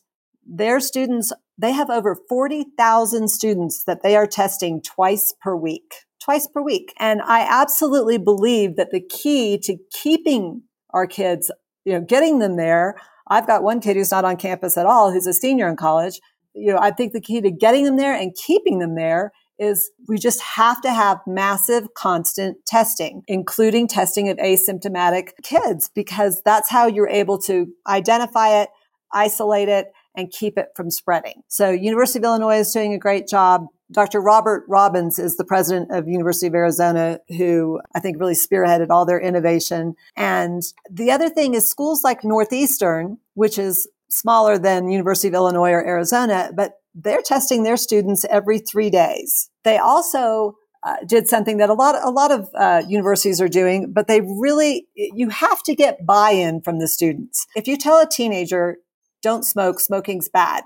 their 0.44 0.80
students 0.80 1.32
they 1.58 1.72
have 1.72 1.90
over 1.90 2.16
40,000 2.28 3.28
students 3.28 3.84
that 3.84 4.02
they 4.02 4.16
are 4.16 4.26
testing 4.26 4.80
twice 4.80 5.34
per 5.40 5.56
week, 5.56 6.06
twice 6.22 6.46
per 6.46 6.62
week. 6.62 6.94
And 6.98 7.20
I 7.22 7.40
absolutely 7.40 8.16
believe 8.16 8.76
that 8.76 8.92
the 8.92 9.00
key 9.00 9.58
to 9.64 9.76
keeping 9.92 10.62
our 10.90 11.06
kids, 11.06 11.50
you 11.84 11.92
know, 11.92 12.00
getting 12.00 12.38
them 12.38 12.56
there. 12.56 12.96
I've 13.26 13.46
got 13.46 13.62
one 13.62 13.80
kid 13.80 13.96
who's 13.96 14.10
not 14.10 14.24
on 14.24 14.36
campus 14.36 14.78
at 14.78 14.86
all, 14.86 15.12
who's 15.12 15.26
a 15.26 15.34
senior 15.34 15.68
in 15.68 15.76
college. 15.76 16.20
You 16.54 16.72
know, 16.72 16.78
I 16.80 16.92
think 16.92 17.12
the 17.12 17.20
key 17.20 17.40
to 17.40 17.50
getting 17.50 17.84
them 17.84 17.96
there 17.96 18.14
and 18.14 18.34
keeping 18.34 18.78
them 18.78 18.94
there 18.94 19.32
is 19.58 19.90
we 20.06 20.18
just 20.18 20.40
have 20.40 20.80
to 20.82 20.92
have 20.92 21.18
massive 21.26 21.92
constant 21.94 22.64
testing, 22.64 23.22
including 23.26 23.88
testing 23.88 24.28
of 24.28 24.36
asymptomatic 24.38 25.30
kids, 25.42 25.90
because 25.94 26.40
that's 26.44 26.70
how 26.70 26.86
you're 26.86 27.08
able 27.08 27.38
to 27.38 27.66
identify 27.86 28.62
it, 28.62 28.68
isolate 29.12 29.68
it, 29.68 29.88
and 30.18 30.32
keep 30.32 30.58
it 30.58 30.70
from 30.74 30.90
spreading. 30.90 31.42
So 31.46 31.70
University 31.70 32.18
of 32.18 32.24
Illinois 32.24 32.58
is 32.58 32.72
doing 32.72 32.92
a 32.92 32.98
great 32.98 33.28
job. 33.28 33.66
Dr. 33.92 34.20
Robert 34.20 34.64
Robbins 34.68 35.18
is 35.18 35.36
the 35.36 35.44
president 35.44 35.92
of 35.92 36.08
University 36.08 36.48
of 36.48 36.54
Arizona 36.54 37.20
who 37.38 37.80
I 37.94 38.00
think 38.00 38.18
really 38.18 38.34
spearheaded 38.34 38.90
all 38.90 39.06
their 39.06 39.20
innovation. 39.20 39.94
And 40.16 40.62
the 40.90 41.12
other 41.12 41.30
thing 41.30 41.54
is 41.54 41.70
schools 41.70 42.02
like 42.02 42.24
Northeastern, 42.24 43.18
which 43.34 43.58
is 43.58 43.88
smaller 44.10 44.58
than 44.58 44.90
University 44.90 45.28
of 45.28 45.34
Illinois 45.34 45.70
or 45.70 45.86
Arizona, 45.86 46.50
but 46.54 46.72
they're 46.94 47.22
testing 47.22 47.62
their 47.62 47.76
students 47.76 48.24
every 48.28 48.58
three 48.58 48.90
days. 48.90 49.50
They 49.62 49.78
also 49.78 50.56
uh, 50.82 50.96
did 51.06 51.28
something 51.28 51.58
that 51.58 51.70
a 51.70 51.74
lot, 51.74 51.94
a 52.02 52.10
lot 52.10 52.32
of 52.32 52.48
uh, 52.56 52.82
universities 52.88 53.40
are 53.40 53.48
doing, 53.48 53.92
but 53.92 54.08
they 54.08 54.20
really, 54.20 54.88
you 54.94 55.28
have 55.28 55.62
to 55.62 55.76
get 55.76 56.04
buy-in 56.04 56.60
from 56.60 56.80
the 56.80 56.88
students. 56.88 57.46
If 57.54 57.68
you 57.68 57.76
tell 57.76 58.00
a 58.00 58.08
teenager, 58.08 58.78
don't 59.22 59.44
smoke, 59.44 59.80
smoking's 59.80 60.28
bad, 60.28 60.64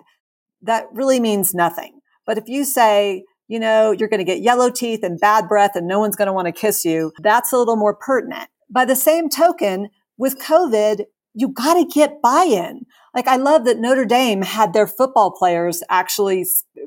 that 0.63 0.87
really 0.93 1.21
means 1.21 1.55
nothing. 1.55 2.01
But 2.27 2.39
if 2.39 2.49
you 2.49 2.65
say, 2.65 3.25
you 3.49 3.59
know, 3.59 3.91
you're 3.91 4.09
going 4.09 4.19
to 4.19 4.25
get 4.25 4.41
yellow 4.41 4.71
teeth 4.71 5.03
and 5.03 5.21
bad 5.21 5.49
breath 5.49 5.73
and 5.75 5.87
no 5.87 5.99
one's 5.99 6.17
going 6.17 6.27
to 6.27 6.33
want 6.33 6.47
to 6.47 6.53
kiss 6.53 6.85
you, 6.85 7.13
that's 7.21 7.53
a 7.53 7.59
little 7.59 7.77
more 7.77 7.95
pertinent. 7.95 8.49
By 8.71 8.85
the 8.85 8.97
same 8.97 9.29
token, 9.29 9.91
with 10.17 10.39
COVID, 10.41 11.05
you 11.35 11.49
got 11.49 11.75
to 11.75 11.85
get 11.85 12.23
buy-in. 12.23 12.87
Like 13.15 13.27
I 13.27 13.37
love 13.37 13.65
that 13.65 13.79
Notre 13.79 14.05
Dame 14.05 14.43
had 14.43 14.73
their 14.73 14.87
football 14.87 15.31
players 15.31 15.83
actually, 15.91 16.47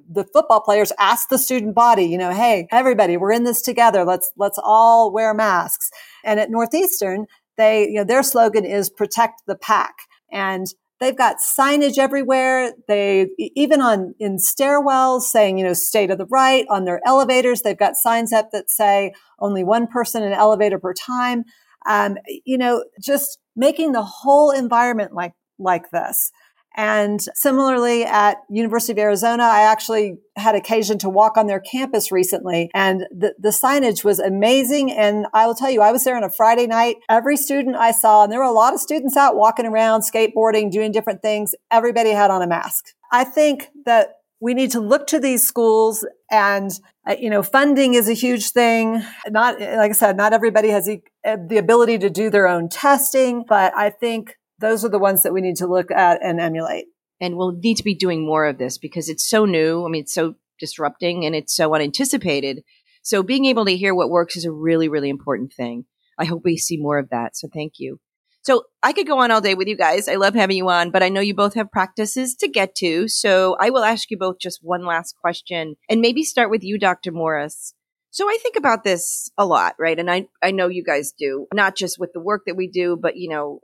the 0.09 0.23
football 0.23 0.61
players 0.61 0.91
asked 0.99 1.29
the 1.29 1.37
student 1.37 1.75
body, 1.75 2.05
you 2.05 2.17
know, 2.17 2.31
hey, 2.31 2.67
everybody, 2.71 3.17
we're 3.17 3.31
in 3.31 3.43
this 3.43 3.61
together. 3.61 4.05
Let's, 4.05 4.31
let's 4.37 4.59
all 4.63 5.11
wear 5.11 5.33
masks. 5.33 5.91
And 6.23 6.39
at 6.39 6.49
Northeastern, 6.49 7.25
they, 7.57 7.87
you 7.87 7.95
know, 7.95 8.03
their 8.03 8.23
slogan 8.23 8.65
is 8.65 8.89
protect 8.89 9.43
the 9.47 9.55
pack. 9.55 9.95
And 10.31 10.67
they've 10.99 11.17
got 11.17 11.37
signage 11.37 11.97
everywhere. 11.97 12.71
They, 12.87 13.27
even 13.37 13.81
on, 13.81 14.15
in 14.19 14.37
stairwells 14.37 15.21
saying, 15.21 15.57
you 15.57 15.65
know, 15.65 15.73
stay 15.73 16.07
to 16.07 16.15
the 16.15 16.25
right. 16.27 16.65
On 16.69 16.85
their 16.85 17.01
elevators, 17.05 17.61
they've 17.61 17.77
got 17.77 17.95
signs 17.95 18.31
up 18.31 18.51
that 18.51 18.69
say 18.69 19.13
only 19.39 19.63
one 19.63 19.87
person 19.87 20.23
in 20.23 20.33
elevator 20.33 20.79
per 20.79 20.93
time. 20.93 21.43
Um, 21.87 22.17
you 22.45 22.57
know, 22.57 22.83
just 23.01 23.39
making 23.55 23.91
the 23.91 24.03
whole 24.03 24.51
environment 24.51 25.13
like 25.13 25.33
like 25.57 25.89
this. 25.91 26.31
And 26.75 27.21
similarly 27.33 28.03
at 28.03 28.37
University 28.49 28.91
of 28.91 28.99
Arizona, 28.99 29.43
I 29.43 29.61
actually 29.61 30.17
had 30.35 30.55
occasion 30.55 30.97
to 30.99 31.09
walk 31.09 31.37
on 31.37 31.47
their 31.47 31.61
campus 31.61 32.11
recently 32.11 32.69
and 32.73 33.05
the, 33.11 33.33
the 33.39 33.49
signage 33.49 34.03
was 34.03 34.19
amazing. 34.19 34.91
And 34.91 35.27
I 35.33 35.47
will 35.47 35.55
tell 35.55 35.71
you, 35.71 35.81
I 35.81 35.91
was 35.91 36.03
there 36.03 36.17
on 36.17 36.23
a 36.23 36.29
Friday 36.29 36.67
night. 36.67 36.97
Every 37.09 37.37
student 37.37 37.77
I 37.77 37.91
saw, 37.91 38.23
and 38.23 38.31
there 38.31 38.39
were 38.39 38.45
a 38.45 38.51
lot 38.51 38.73
of 38.73 38.81
students 38.81 39.15
out 39.15 39.37
walking 39.37 39.65
around, 39.65 40.01
skateboarding, 40.01 40.69
doing 40.69 40.91
different 40.91 41.21
things. 41.21 41.55
Everybody 41.71 42.11
had 42.11 42.31
on 42.31 42.41
a 42.41 42.47
mask. 42.47 42.87
I 43.11 43.23
think 43.23 43.69
that 43.85 44.15
we 44.41 44.53
need 44.53 44.71
to 44.71 44.79
look 44.79 45.07
to 45.07 45.19
these 45.19 45.47
schools 45.47 46.05
and 46.29 46.71
uh, 47.07 47.15
you 47.19 47.29
know 47.29 47.41
funding 47.41 47.93
is 47.93 48.09
a 48.09 48.13
huge 48.13 48.51
thing 48.51 49.01
not 49.29 49.59
like 49.59 49.91
i 49.91 49.93
said 49.93 50.17
not 50.17 50.33
everybody 50.33 50.69
has 50.69 50.85
the, 50.85 51.01
the 51.47 51.57
ability 51.57 51.97
to 51.97 52.09
do 52.09 52.29
their 52.29 52.47
own 52.47 52.67
testing 52.67 53.43
but 53.47 53.75
i 53.77 53.89
think 53.89 54.35
those 54.59 54.85
are 54.85 54.89
the 54.89 54.99
ones 54.99 55.23
that 55.23 55.33
we 55.33 55.41
need 55.41 55.57
to 55.57 55.67
look 55.67 55.91
at 55.91 56.23
and 56.23 56.39
emulate. 56.39 56.85
And 57.21 57.37
we'll 57.37 57.53
need 57.53 57.77
to 57.77 57.83
be 57.83 57.95
doing 57.95 58.25
more 58.25 58.45
of 58.45 58.57
this 58.57 58.77
because 58.77 59.09
it's 59.09 59.27
so 59.27 59.45
new. 59.45 59.85
I 59.85 59.89
mean, 59.89 60.03
it's 60.03 60.13
so 60.13 60.35
disrupting 60.59 61.25
and 61.25 61.35
it's 61.35 61.55
so 61.55 61.73
unanticipated. 61.73 62.63
So 63.01 63.23
being 63.23 63.45
able 63.45 63.65
to 63.65 63.77
hear 63.77 63.93
what 63.93 64.09
works 64.09 64.35
is 64.35 64.45
a 64.45 64.51
really, 64.51 64.89
really 64.89 65.09
important 65.09 65.53
thing. 65.53 65.85
I 66.17 66.25
hope 66.25 66.41
we 66.43 66.57
see 66.57 66.77
more 66.77 66.97
of 66.97 67.09
that. 67.09 67.35
So 67.35 67.47
thank 67.53 67.73
you. 67.77 67.99
So 68.43 68.63
I 68.83 68.93
could 68.93 69.07
go 69.07 69.19
on 69.19 69.31
all 69.31 69.41
day 69.41 69.55
with 69.55 69.67
you 69.67 69.75
guys. 69.75 70.07
I 70.07 70.15
love 70.15 70.35
having 70.35 70.57
you 70.57 70.69
on, 70.69 70.91
but 70.91 71.01
I 71.01 71.09
know 71.09 71.19
you 71.19 71.33
both 71.33 71.55
have 71.55 71.71
practices 71.71 72.35
to 72.35 72.47
get 72.47 72.75
to. 72.75 73.07
So 73.07 73.57
I 73.59 73.71
will 73.71 73.83
ask 73.83 74.11
you 74.11 74.17
both 74.17 74.37
just 74.39 74.59
one 74.61 74.85
last 74.85 75.15
question 75.19 75.75
and 75.89 75.99
maybe 75.99 76.23
start 76.23 76.51
with 76.51 76.63
you, 76.63 76.77
Dr. 76.77 77.11
Morris. 77.11 77.73
So 78.11 78.29
I 78.29 78.37
think 78.41 78.55
about 78.55 78.83
this 78.83 79.31
a 79.37 79.45
lot, 79.45 79.73
right? 79.79 79.97
And 79.97 80.11
I, 80.11 80.27
I 80.43 80.51
know 80.51 80.67
you 80.67 80.83
guys 80.83 81.11
do, 81.17 81.47
not 81.53 81.75
just 81.75 81.99
with 81.99 82.13
the 82.13 82.19
work 82.21 82.43
that 82.45 82.55
we 82.55 82.67
do, 82.67 82.97
but 83.01 83.17
you 83.17 83.29
know, 83.29 83.61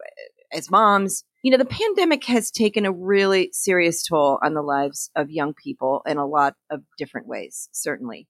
as 0.54 0.70
moms, 0.70 1.24
you 1.44 1.52
know, 1.52 1.58
the 1.58 1.66
pandemic 1.66 2.26
has 2.26 2.52
taken 2.52 2.86
a 2.86 2.92
really 2.92 3.50
serious 3.52 4.04
toll 4.04 4.40
on 4.44 4.54
the 4.54 4.62
lives 4.62 5.10
of 5.16 5.30
young 5.30 5.54
people 5.54 6.02
in 6.06 6.18
a 6.18 6.28
lot 6.28 6.54
of 6.70 6.82
different 6.98 7.28
ways, 7.28 7.70
certainly. 7.72 8.28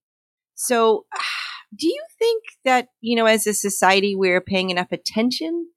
So, 0.56 1.06
do 1.76 1.88
you 1.88 2.04
think 2.20 2.44
that, 2.66 2.88
you 3.00 3.16
know, 3.16 3.26
as 3.26 3.48
a 3.48 3.54
society, 3.54 4.16
we're 4.16 4.42
paying 4.42 4.70
enough 4.70 4.92
attention 4.92 5.68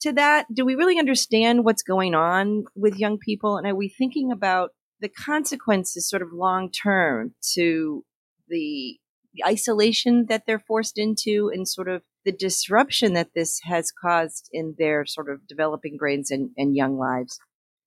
to 0.00 0.12
that? 0.12 0.46
Do 0.52 0.64
we 0.64 0.74
really 0.74 0.98
understand 0.98 1.64
what's 1.64 1.82
going 1.82 2.14
on 2.14 2.64
with 2.74 2.98
young 2.98 3.18
people? 3.18 3.56
And 3.56 3.66
are 3.66 3.74
we 3.74 3.88
thinking 3.88 4.30
about 4.32 4.70
the 5.00 5.08
consequences 5.08 6.08
sort 6.08 6.22
of 6.22 6.28
long 6.32 6.70
term 6.70 7.34
to 7.54 8.04
the, 8.48 8.98
isolation 9.44 10.26
that 10.28 10.44
they're 10.46 10.60
forced 10.60 10.96
into 10.96 11.50
and 11.52 11.66
sort 11.66 11.88
of 11.88 12.04
the 12.24 12.32
disruption 12.32 13.14
that 13.14 13.30
this 13.34 13.60
has 13.64 13.92
caused 13.92 14.48
in 14.52 14.74
their 14.78 15.04
sort 15.06 15.28
of 15.30 15.46
developing 15.46 15.96
brains 15.96 16.30
and, 16.30 16.50
and 16.56 16.74
young 16.74 16.98
lives. 16.98 17.38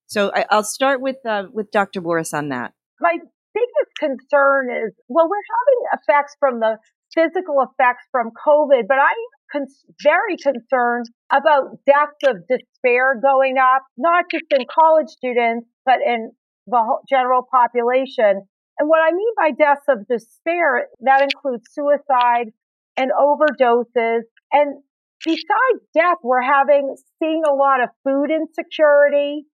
So 0.08 0.32
I, 0.34 0.46
will 0.52 0.64
start 0.64 1.02
with 1.02 1.18
uh, 1.26 1.46
with 1.52 1.72
Dr. 1.72 2.02
Morris 2.02 2.34
on 2.34 2.50
that. 2.50 2.74
My 3.02 3.18
biggest 3.54 3.92
concern 4.00 4.70
is 4.72 4.94
well, 5.08 5.28
we're 5.30 5.50
having 5.60 6.02
effects 6.02 6.36
from 6.40 6.60
the 6.60 6.78
physical 7.14 7.62
effects 7.62 8.04
from 8.12 8.32
COVID, 8.46 8.84
but 8.88 8.98
I'm 8.98 9.24
con- 9.52 9.68
very 10.04 10.38
concerned 10.38 11.06
about 11.32 11.80
deaths 11.86 12.22
of 12.28 12.48
despair 12.48 13.20
going 13.22 13.58
up, 13.58 13.84
not 13.98 14.26
just 14.32 14.46
in 14.52 14.66
college 14.68 15.10
students, 15.10 15.68
but 15.86 15.98
in 16.06 16.32
the 16.68 16.98
general 17.10 17.44
population. 17.50 18.44
And 18.80 18.90
what 18.90 19.00
I 19.02 19.12
mean 19.12 19.34
by 19.36 19.52
deaths 19.52 19.86
of 19.90 20.08
despair, 20.08 20.88
that 21.02 21.22
includes 21.22 21.64
suicide, 21.72 22.54
and 22.98 23.12
overdoses. 23.12 24.22
And 24.52 24.82
besides 25.24 25.82
death, 25.94 26.18
we're 26.24 26.42
having, 26.42 26.96
seeing 27.20 27.44
a 27.48 27.54
lot 27.54 27.82
of 27.82 27.90
food 28.04 28.32
insecurity, 28.32 29.46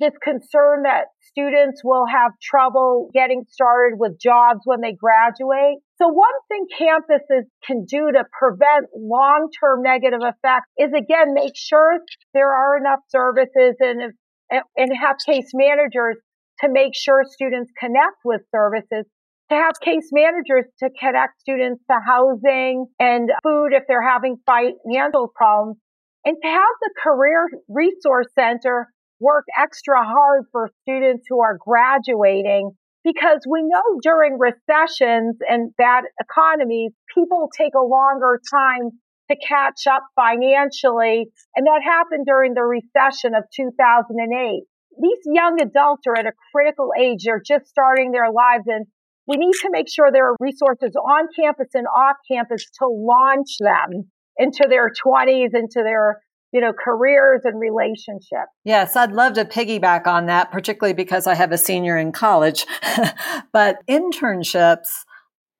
this 0.00 0.12
concern 0.22 0.82
that 0.82 1.06
students 1.20 1.82
will 1.84 2.06
have 2.06 2.32
trouble 2.42 3.08
getting 3.14 3.44
started 3.48 3.98
with 3.98 4.18
jobs 4.18 4.60
when 4.64 4.80
they 4.80 4.92
graduate. 4.92 5.78
So 6.00 6.08
one 6.08 6.38
thing 6.48 6.66
campuses 6.80 7.44
can 7.64 7.84
do 7.84 8.10
to 8.12 8.24
prevent 8.36 8.86
long-term 8.96 9.82
negative 9.82 10.20
effects 10.22 10.66
is 10.76 10.90
again, 10.92 11.34
make 11.34 11.56
sure 11.56 11.98
there 12.34 12.50
are 12.52 12.76
enough 12.78 13.00
services 13.08 13.76
and, 13.78 14.12
and 14.50 14.90
have 15.00 15.16
case 15.24 15.50
managers 15.54 16.16
to 16.60 16.68
make 16.68 16.94
sure 16.94 17.22
students 17.24 17.70
connect 17.78 18.18
with 18.24 18.40
services 18.54 19.06
to 19.52 19.58
have 19.58 19.74
case 19.84 20.08
managers 20.12 20.64
to 20.78 20.88
connect 20.98 21.40
students 21.40 21.82
to 21.90 21.96
housing 22.04 22.86
and 22.98 23.30
food 23.42 23.72
if 23.72 23.84
they're 23.86 24.06
having 24.06 24.36
financial 24.46 25.28
problems, 25.34 25.76
and 26.24 26.36
to 26.42 26.48
have 26.48 26.74
the 26.80 26.90
Career 27.02 27.48
Resource 27.68 28.28
Center 28.34 28.88
work 29.20 29.44
extra 29.56 30.02
hard 30.04 30.44
for 30.50 30.70
students 30.82 31.26
who 31.28 31.40
are 31.40 31.58
graduating 31.58 32.70
because 33.04 33.44
we 33.48 33.62
know 33.62 33.98
during 34.02 34.38
recessions 34.38 35.36
and 35.48 35.74
bad 35.76 36.04
economies, 36.20 36.92
people 37.14 37.50
take 37.56 37.74
a 37.74 37.82
longer 37.82 38.40
time 38.50 38.90
to 39.30 39.36
catch 39.36 39.86
up 39.90 40.04
financially. 40.16 41.26
And 41.56 41.66
that 41.66 41.82
happened 41.84 42.26
during 42.26 42.54
the 42.54 42.62
recession 42.62 43.34
of 43.34 43.44
2008. 43.54 44.62
These 45.00 45.22
young 45.26 45.60
adults 45.60 46.02
are 46.06 46.16
at 46.16 46.26
a 46.26 46.32
critical 46.52 46.90
age. 46.98 47.24
They're 47.24 47.42
just 47.44 47.66
starting 47.66 48.12
their 48.12 48.30
lives 48.30 48.64
and 48.66 48.86
we 49.32 49.38
need 49.38 49.54
to 49.62 49.70
make 49.70 49.86
sure 49.88 50.10
there 50.12 50.30
are 50.30 50.36
resources 50.40 50.94
on 50.94 51.28
campus 51.38 51.68
and 51.74 51.86
off 51.86 52.16
campus 52.30 52.66
to 52.78 52.86
launch 52.86 53.56
them 53.60 54.10
into 54.36 54.66
their 54.68 54.90
20s, 55.04 55.54
into 55.54 55.82
their 55.82 56.20
you 56.52 56.60
know, 56.60 56.72
careers 56.72 57.40
and 57.44 57.58
relationships. 57.58 58.52
Yes, 58.62 58.94
I'd 58.94 59.12
love 59.12 59.32
to 59.34 59.44
piggyback 59.46 60.06
on 60.06 60.26
that, 60.26 60.52
particularly 60.52 60.92
because 60.92 61.26
I 61.26 61.34
have 61.34 61.50
a 61.50 61.56
senior 61.56 61.96
in 61.96 62.12
college. 62.12 62.66
but 63.52 63.78
internships 63.88 64.88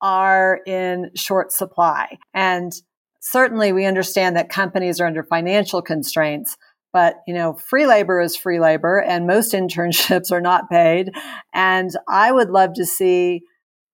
are 0.02 0.60
in 0.66 1.10
short 1.16 1.50
supply. 1.50 2.18
And 2.34 2.72
certainly 3.20 3.72
we 3.72 3.86
understand 3.86 4.36
that 4.36 4.50
companies 4.50 5.00
are 5.00 5.06
under 5.06 5.22
financial 5.22 5.80
constraints. 5.80 6.58
But, 6.92 7.20
you 7.26 7.32
know, 7.32 7.54
free 7.54 7.86
labor 7.86 8.20
is 8.20 8.36
free 8.36 8.60
labor 8.60 9.00
and 9.00 9.26
most 9.26 9.52
internships 9.54 10.30
are 10.30 10.42
not 10.42 10.68
paid. 10.68 11.10
And 11.54 11.90
I 12.06 12.32
would 12.32 12.50
love 12.50 12.74
to 12.74 12.84
see 12.84 13.44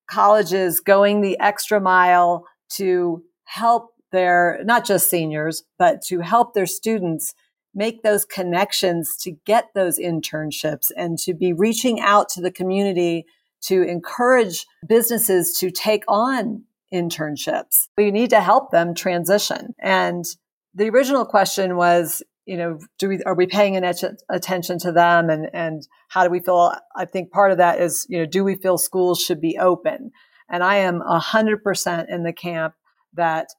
colleges 0.09 0.79
going 0.79 1.21
the 1.21 1.39
extra 1.39 1.79
mile 1.79 2.45
to 2.69 3.23
help 3.45 3.91
their, 4.11 4.59
not 4.63 4.85
just 4.85 5.09
seniors, 5.09 5.63
but 5.77 6.01
to 6.01 6.19
help 6.19 6.53
their 6.53 6.65
students 6.65 7.33
make 7.75 8.01
those 8.01 8.25
connections 8.25 9.15
to 9.21 9.31
get 9.45 9.67
those 9.75 9.99
internships 9.99 10.87
and 10.97 11.17
to 11.19 11.33
be 11.33 11.53
reaching 11.53 11.99
out 11.99 12.27
to 12.29 12.41
the 12.41 12.51
community 12.51 13.25
to 13.61 13.83
encourage 13.83 14.65
businesses 14.87 15.55
to 15.59 15.69
take 15.69 16.03
on 16.07 16.63
internships. 16.93 17.87
We 17.97 18.09
need 18.09 18.31
to 18.31 18.41
help 18.41 18.71
them 18.71 18.95
transition. 18.95 19.75
And 19.79 20.25
the 20.73 20.89
original 20.89 21.25
question 21.25 21.75
was, 21.75 22.23
you 22.49 22.57
know, 22.57 22.79
do 22.97 23.09
we, 23.09 23.21
are 23.27 23.35
we 23.35 23.45
paying 23.45 23.75
an 23.75 23.93
attention 24.27 24.79
to 24.79 24.91
them 24.91 25.29
and, 25.29 25.51
and 25.53 25.87
how 26.07 26.23
do 26.23 26.31
we 26.31 26.39
feel? 26.39 26.73
I 26.95 27.05
think 27.05 27.29
part 27.29 27.51
of 27.51 27.59
that 27.59 27.79
is, 27.79 28.07
you 28.09 28.17
know, 28.17 28.25
do 28.25 28.43
we 28.43 28.55
feel 28.55 28.79
schools 28.79 29.21
should 29.21 29.39
be 29.39 29.59
open? 29.59 30.09
And 30.49 30.63
I 30.63 30.77
am 30.77 31.03
a 31.03 31.19
hundred 31.19 31.63
percent 31.63 32.09
in 32.09 32.23
the 32.23 32.33
camp 32.33 32.73
that 33.13 33.49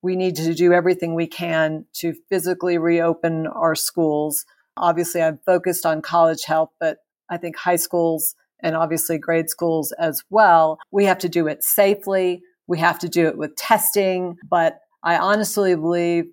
we 0.00 0.16
need 0.16 0.36
to 0.36 0.54
do 0.54 0.72
everything 0.72 1.14
we 1.14 1.26
can 1.26 1.84
to 1.96 2.14
physically 2.30 2.78
reopen 2.78 3.46
our 3.48 3.74
schools. 3.74 4.46
Obviously, 4.78 5.20
I'm 5.20 5.38
focused 5.44 5.84
on 5.84 6.00
college 6.00 6.44
health, 6.44 6.70
but 6.80 6.96
I 7.28 7.36
think 7.36 7.58
high 7.58 7.76
schools 7.76 8.34
and 8.62 8.74
obviously 8.74 9.18
grade 9.18 9.50
schools 9.50 9.92
as 9.98 10.22
well, 10.30 10.78
we 10.90 11.04
have 11.04 11.18
to 11.18 11.28
do 11.28 11.48
it 11.48 11.62
safely. 11.62 12.40
We 12.66 12.78
have 12.78 12.98
to 13.00 13.10
do 13.10 13.26
it 13.26 13.36
with 13.36 13.56
testing. 13.56 14.38
But 14.48 14.78
I 15.02 15.18
honestly 15.18 15.74
believe 15.74 16.24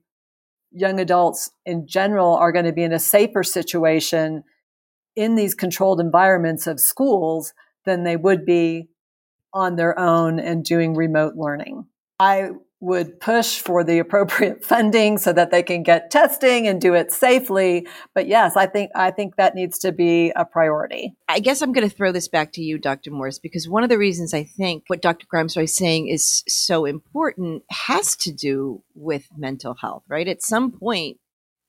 young 0.72 1.00
adults 1.00 1.52
in 1.66 1.88
general 1.88 2.36
are 2.36 2.52
going 2.52 2.66
to 2.66 2.74
be 2.74 2.84
in 2.84 2.94
a 2.94 3.00
safer 3.00 3.44
situation 3.44 4.44
in 5.16 5.36
these 5.36 5.56
controlled 5.56 6.00
environments 6.00 6.68
of 6.68 6.80
schools 6.80 7.54
than 7.86 8.04
they 8.04 8.16
would 8.16 8.46
be 8.46 8.90
on 9.54 9.76
their 9.76 9.98
own 9.98 10.40
and 10.40 10.64
doing 10.64 10.94
remote 10.94 11.34
learning. 11.36 11.86
I 12.20 12.52
would 12.82 13.20
push 13.20 13.60
for 13.60 13.84
the 13.84 14.00
appropriate 14.00 14.64
funding 14.66 15.18
so 15.18 15.34
that 15.34 15.52
they 15.52 15.62
can 15.64 15.84
get 15.84 16.10
testing 16.10 16.68
and 16.68 16.80
do 16.80 16.94
it 16.94 17.12
safely. 17.12 17.88
But 18.16 18.28
yes, 18.28 18.56
I 18.56 18.68
think 18.68 18.92
I 18.96 19.12
think 19.12 19.36
that 19.36 19.56
needs 19.56 19.80
to 19.80 19.92
be 19.92 20.32
a 20.36 20.46
priority. 20.46 21.16
I 21.28 21.40
guess 21.40 21.62
I'm 21.62 21.74
going 21.74 21.90
to 21.90 21.96
throw 21.96 22.12
this 22.12 22.28
back 22.28 22.54
to 22.54 22.62
you, 22.62 22.78
Dr. 22.78 23.12
Morris, 23.12 23.40
because 23.40 23.68
one 23.68 23.84
of 23.84 23.90
the 23.90 23.98
reasons 23.98 24.34
I 24.34 24.44
think 24.44 24.84
what 24.88 25.02
Dr. 25.02 25.26
Grimes 25.30 25.58
is 25.58 25.76
saying 25.76 26.08
is 26.08 26.44
so 26.48 26.86
important 26.86 27.64
has 27.70 28.16
to 28.18 28.32
do 28.32 28.82
with 28.96 29.28
mental 29.38 29.76
health, 29.76 30.04
right? 30.08 30.28
At 30.28 30.42
some 30.42 30.72
point, 30.72 31.18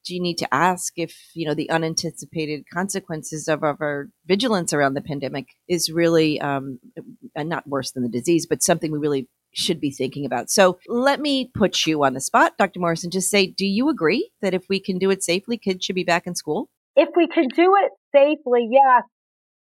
do 0.04 0.14
you 0.14 0.22
need 0.22 0.38
to 0.38 0.54
ask 0.54 0.92
if 0.96 1.14
you 1.34 1.46
know 1.46 1.54
the 1.54 1.70
unanticipated 1.70 2.64
consequences 2.72 3.48
of, 3.48 3.62
our 3.62 4.08
vigilance 4.26 4.72
around 4.72 4.94
the 4.94 5.02
pandemic 5.02 5.48
is 5.68 5.90
really 5.90 6.40
um, 6.40 6.78
not 7.36 7.66
worse 7.66 7.90
than 7.90 8.02
the 8.02 8.08
disease, 8.08 8.46
but 8.46 8.62
something 8.62 8.92
we 8.92 8.98
really 8.98 9.28
should 9.52 9.80
be 9.80 9.90
thinking 9.90 10.24
about. 10.24 10.50
So 10.50 10.78
let 10.88 11.20
me 11.20 11.50
put 11.54 11.86
you 11.86 12.04
on 12.04 12.14
the 12.14 12.20
spot, 12.20 12.56
Dr. 12.58 12.80
Morrison, 12.80 13.10
just 13.10 13.30
say, 13.30 13.46
do 13.46 13.66
you 13.66 13.88
agree 13.88 14.30
that 14.42 14.54
if 14.54 14.68
we 14.68 14.80
can 14.80 14.98
do 14.98 15.10
it 15.10 15.22
safely, 15.22 15.58
kids 15.58 15.84
should 15.84 15.96
be 15.96 16.04
back 16.04 16.26
in 16.26 16.34
school? 16.34 16.68
If 16.96 17.08
we 17.16 17.28
can 17.28 17.48
do 17.48 17.74
it 17.82 17.92
safely, 18.12 18.68
yes. 18.70 19.04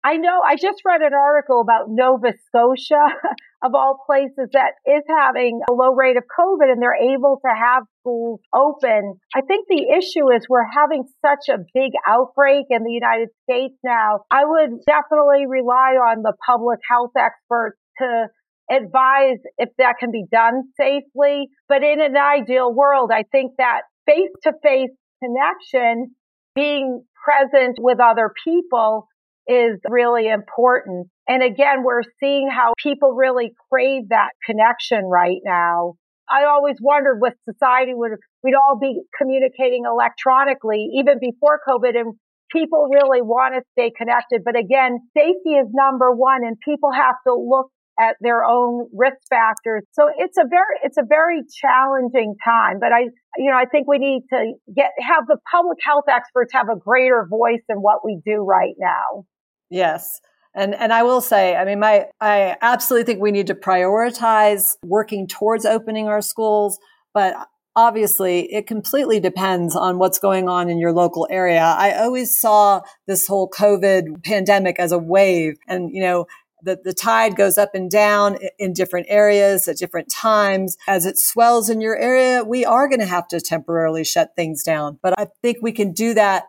I 0.05 0.19
know 0.19 0.41
I 0.41 0.55
just 0.55 0.83
read 0.85 1.03
an 1.03 1.15
article 1.15 1.61
about 1.61 1.87
Nova 1.89 2.33
Scotia, 2.47 3.11
of 3.65 3.75
all 3.75 3.99
places, 4.07 4.51
that 4.53 4.79
is 4.87 5.03
having 5.09 5.61
a 5.69 5.73
low 5.73 5.95
rate 5.95 6.17
of 6.17 6.23
COVID 6.23 6.71
and 6.71 6.81
they're 6.81 6.95
able 6.95 7.41
to 7.45 7.51
have 7.51 7.83
schools 8.01 8.41
open. 8.55 9.19
I 9.35 9.41
think 9.41 9.67
the 9.69 9.83
issue 9.99 10.31
is 10.31 10.47
we're 10.49 10.71
having 10.79 11.05
such 11.27 11.49
a 11.51 11.59
big 11.75 11.91
outbreak 12.07 12.67
in 12.71 12.85
the 12.85 12.93
United 12.93 13.31
States 13.51 13.75
now. 13.83 14.23
I 14.31 14.45
would 14.45 14.87
definitely 14.87 15.47
rely 15.49 15.99
on 15.99 16.23
the 16.23 16.35
public 16.47 16.79
health 16.89 17.13
experts 17.19 17.79
to 17.99 18.29
advise 18.71 19.39
if 19.59 19.71
that 19.79 19.95
can 19.99 20.11
be 20.11 20.25
done 20.31 20.65
safely. 20.77 21.49
But 21.69 21.83
in 21.83 22.01
an 22.01 22.17
ideal 22.17 22.73
world, 22.73 23.11
I 23.13 23.25
think 23.31 23.53
that 23.59 23.83
face 24.07 24.31
to 24.43 24.53
face 24.63 24.91
connection, 25.23 26.15
being 26.55 27.05
present 27.25 27.79
with 27.81 27.99
other 28.01 28.33
people 28.45 29.09
is 29.47 29.79
really 29.89 30.29
important. 30.29 31.09
And 31.29 31.43
again, 31.43 31.83
we're 31.85 32.03
seeing 32.21 32.49
how 32.51 32.73
people 32.83 33.15
really 33.15 33.53
crave 33.71 34.09
that 34.11 34.31
connection 34.45 35.05
right 35.05 35.41
now. 35.45 35.95
I 36.29 36.45
always 36.45 36.77
wondered 36.81 37.21
with 37.21 37.35
society 37.49 37.93
would 37.95 38.13
we'd 38.43 38.55
all 38.55 38.79
be 38.81 39.03
communicating 39.17 39.85
electronically 39.87 40.89
even 40.99 41.19
before 41.21 41.61
COVID 41.69 41.97
and 41.97 42.15
people 42.51 42.89
really 42.93 43.23
want 43.23 43.55
to 43.55 43.63
stay 43.73 43.93
connected. 43.97 44.43
But 44.45 44.57
again, 44.59 44.99
safety 45.17 45.51
is 45.51 45.69
number 45.73 46.13
one 46.13 46.43
and 46.45 46.57
people 46.65 46.91
have 46.93 47.15
to 47.27 47.35
look 47.35 47.71
at 47.99 48.17
their 48.21 48.45
own 48.45 48.89
risk 48.95 49.17
factors. 49.31 49.83
So 49.93 50.09
it's 50.17 50.37
a 50.39 50.45
very, 50.49 50.77
it's 50.83 50.99
a 50.99 51.05
very 51.09 51.43
challenging 51.61 52.37
time, 52.45 52.79
but 52.81 52.93
I, 52.93 53.09
you 53.39 53.51
know, 53.51 53.57
I 53.57 53.65
think 53.65 53.89
we 53.89 53.99
need 53.99 54.23
to 54.31 54.53
get, 54.75 54.91
have 55.01 55.27
the 55.27 55.39
public 55.51 55.79
health 55.85 56.05
experts 56.09 56.53
have 56.53 56.69
a 56.69 56.77
greater 56.77 57.27
voice 57.29 57.63
in 57.69 57.79
what 57.79 58.05
we 58.05 58.21
do 58.25 58.45
right 58.45 58.75
now. 58.79 59.25
Yes. 59.71 60.21
And, 60.55 60.75
and 60.75 60.93
I 60.93 61.03
will 61.03 61.21
say, 61.21 61.55
I 61.55 61.65
mean, 61.65 61.81
my, 61.81 62.07
I 62.21 62.57
absolutely 62.63 63.05
think 63.05 63.21
we 63.21 63.31
need 63.31 63.47
to 63.49 63.55
prioritize 63.55 64.77
working 64.83 65.27
towards 65.27 65.67
opening 65.67 66.09
our 66.09 66.23
schools, 66.23 66.79
but 67.13 67.35
obviously 67.75 68.51
it 68.53 68.67
completely 68.67 69.21
depends 69.21 69.77
on 69.77 69.99
what's 69.99 70.19
going 70.19 70.49
on 70.49 70.71
in 70.71 70.79
your 70.79 70.93
local 70.93 71.29
area. 71.31 71.61
I 71.61 72.03
always 72.03 72.41
saw 72.41 72.81
this 73.07 73.27
whole 73.27 73.51
COVID 73.51 74.25
pandemic 74.25 74.79
as 74.79 74.93
a 74.93 74.99
wave 74.99 75.57
and, 75.69 75.95
you 75.95 76.01
know, 76.01 76.27
the, 76.67 76.79
the 76.83 76.93
tide 76.93 77.37
goes 77.37 77.57
up 77.57 77.75
and 77.75 77.91
down 77.91 78.39
in 78.59 78.73
different 78.73 79.07
areas 79.09 79.69
at 79.69 79.79
different 79.79 80.11
times. 80.11 80.77
As 80.89 81.07
it 81.07 81.17
swells 81.17 81.71
in 81.71 81.81
your 81.81 81.97
area, 81.97 82.45
we 82.45 82.65
are 82.65 82.89
going 82.89 83.01
to 83.01 83.07
have 83.07 83.29
to 83.29 83.41
temporarily 83.41 84.05
shut 84.05 84.35
things 84.35 84.63
down. 84.63 84.99
But 85.01 85.19
I 85.19 85.29
think 85.43 85.59
we 85.63 85.73
can 85.73 85.93
do 85.93 86.13
that 86.15 86.45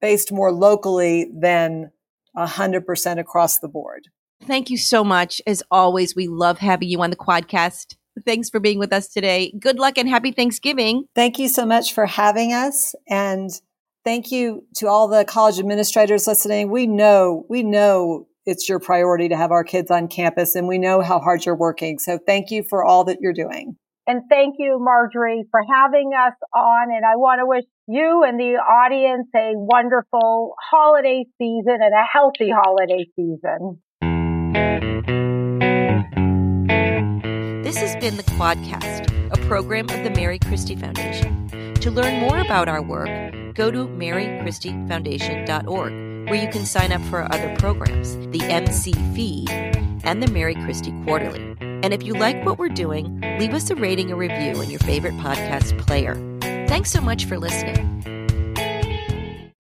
based 0.00 0.30
more 0.30 0.52
locally 0.52 1.30
than 1.34 1.90
100% 2.36 3.18
across 3.18 3.58
the 3.58 3.68
board. 3.68 4.08
Thank 4.44 4.68
you 4.68 4.76
so 4.76 5.02
much. 5.02 5.40
As 5.46 5.62
always, 5.70 6.14
we 6.14 6.28
love 6.28 6.58
having 6.58 6.90
you 6.90 7.00
on 7.00 7.08
the 7.08 7.16
Quadcast. 7.16 7.96
Thanks 8.26 8.50
for 8.50 8.60
being 8.60 8.78
with 8.78 8.92
us 8.92 9.08
today. 9.08 9.52
Good 9.58 9.78
luck 9.78 9.96
and 9.96 10.08
happy 10.08 10.32
Thanksgiving. 10.32 11.06
Thank 11.14 11.38
you 11.38 11.48
so 11.48 11.64
much 11.64 11.94
for 11.94 12.04
having 12.04 12.52
us. 12.52 12.94
And 13.08 13.50
thank 14.04 14.30
you 14.30 14.66
to 14.76 14.88
all 14.88 15.08
the 15.08 15.24
college 15.24 15.58
administrators 15.58 16.26
listening. 16.26 16.70
We 16.70 16.86
know, 16.86 17.46
we 17.48 17.62
know 17.62 18.28
it's 18.46 18.68
your 18.68 18.78
priority 18.78 19.28
to 19.28 19.36
have 19.36 19.50
our 19.50 19.64
kids 19.64 19.90
on 19.90 20.06
campus 20.08 20.54
and 20.54 20.68
we 20.68 20.78
know 20.78 21.02
how 21.02 21.18
hard 21.18 21.44
you're 21.44 21.56
working. 21.56 21.98
So 21.98 22.18
thank 22.24 22.50
you 22.50 22.62
for 22.62 22.84
all 22.84 23.02
that 23.04 23.18
you're 23.20 23.32
doing. 23.32 23.76
And 24.06 24.22
thank 24.30 24.54
you, 24.60 24.78
Marjorie, 24.80 25.46
for 25.50 25.60
having 25.68 26.12
us 26.14 26.34
on. 26.54 26.94
And 26.94 27.04
I 27.04 27.16
want 27.16 27.40
to 27.40 27.46
wish 27.46 27.64
you 27.88 28.22
and 28.22 28.38
the 28.38 28.54
audience 28.54 29.26
a 29.34 29.54
wonderful 29.56 30.54
holiday 30.70 31.24
season 31.38 31.78
and 31.80 31.92
a 31.92 32.04
healthy 32.10 32.50
holiday 32.50 33.06
season. 33.16 33.80
This 37.64 37.78
has 37.78 37.96
been 37.96 38.16
the 38.16 38.22
Quadcast, 38.22 39.10
a 39.32 39.36
program 39.48 39.90
of 39.90 40.04
the 40.04 40.10
Mary 40.10 40.38
Christie 40.38 40.76
Foundation. 40.76 41.74
To 41.74 41.90
learn 41.90 42.20
more 42.20 42.38
about 42.38 42.68
our 42.68 42.82
work, 42.82 43.10
go 43.54 43.72
to 43.72 43.88
marychristiefoundation.org 43.88 46.15
where 46.26 46.34
you 46.42 46.48
can 46.48 46.66
sign 46.66 46.92
up 46.92 47.00
for 47.02 47.22
our 47.22 47.32
other 47.32 47.54
programs, 47.56 48.16
the 48.28 48.42
MC 48.42 48.92
Feed 49.14 49.50
and 50.04 50.22
the 50.22 50.30
Mary 50.30 50.54
Christie 50.54 50.94
Quarterly. 51.04 51.56
And 51.60 51.92
if 51.92 52.02
you 52.02 52.14
like 52.14 52.44
what 52.44 52.58
we're 52.58 52.68
doing, 52.68 53.20
leave 53.38 53.54
us 53.54 53.70
a 53.70 53.76
rating 53.76 54.12
or 54.12 54.16
review 54.16 54.60
in 54.60 54.70
your 54.70 54.80
favorite 54.80 55.14
podcast 55.14 55.78
player. 55.78 56.14
Thanks 56.66 56.90
so 56.90 57.00
much 57.00 57.24
for 57.26 57.38
listening. 57.38 58.15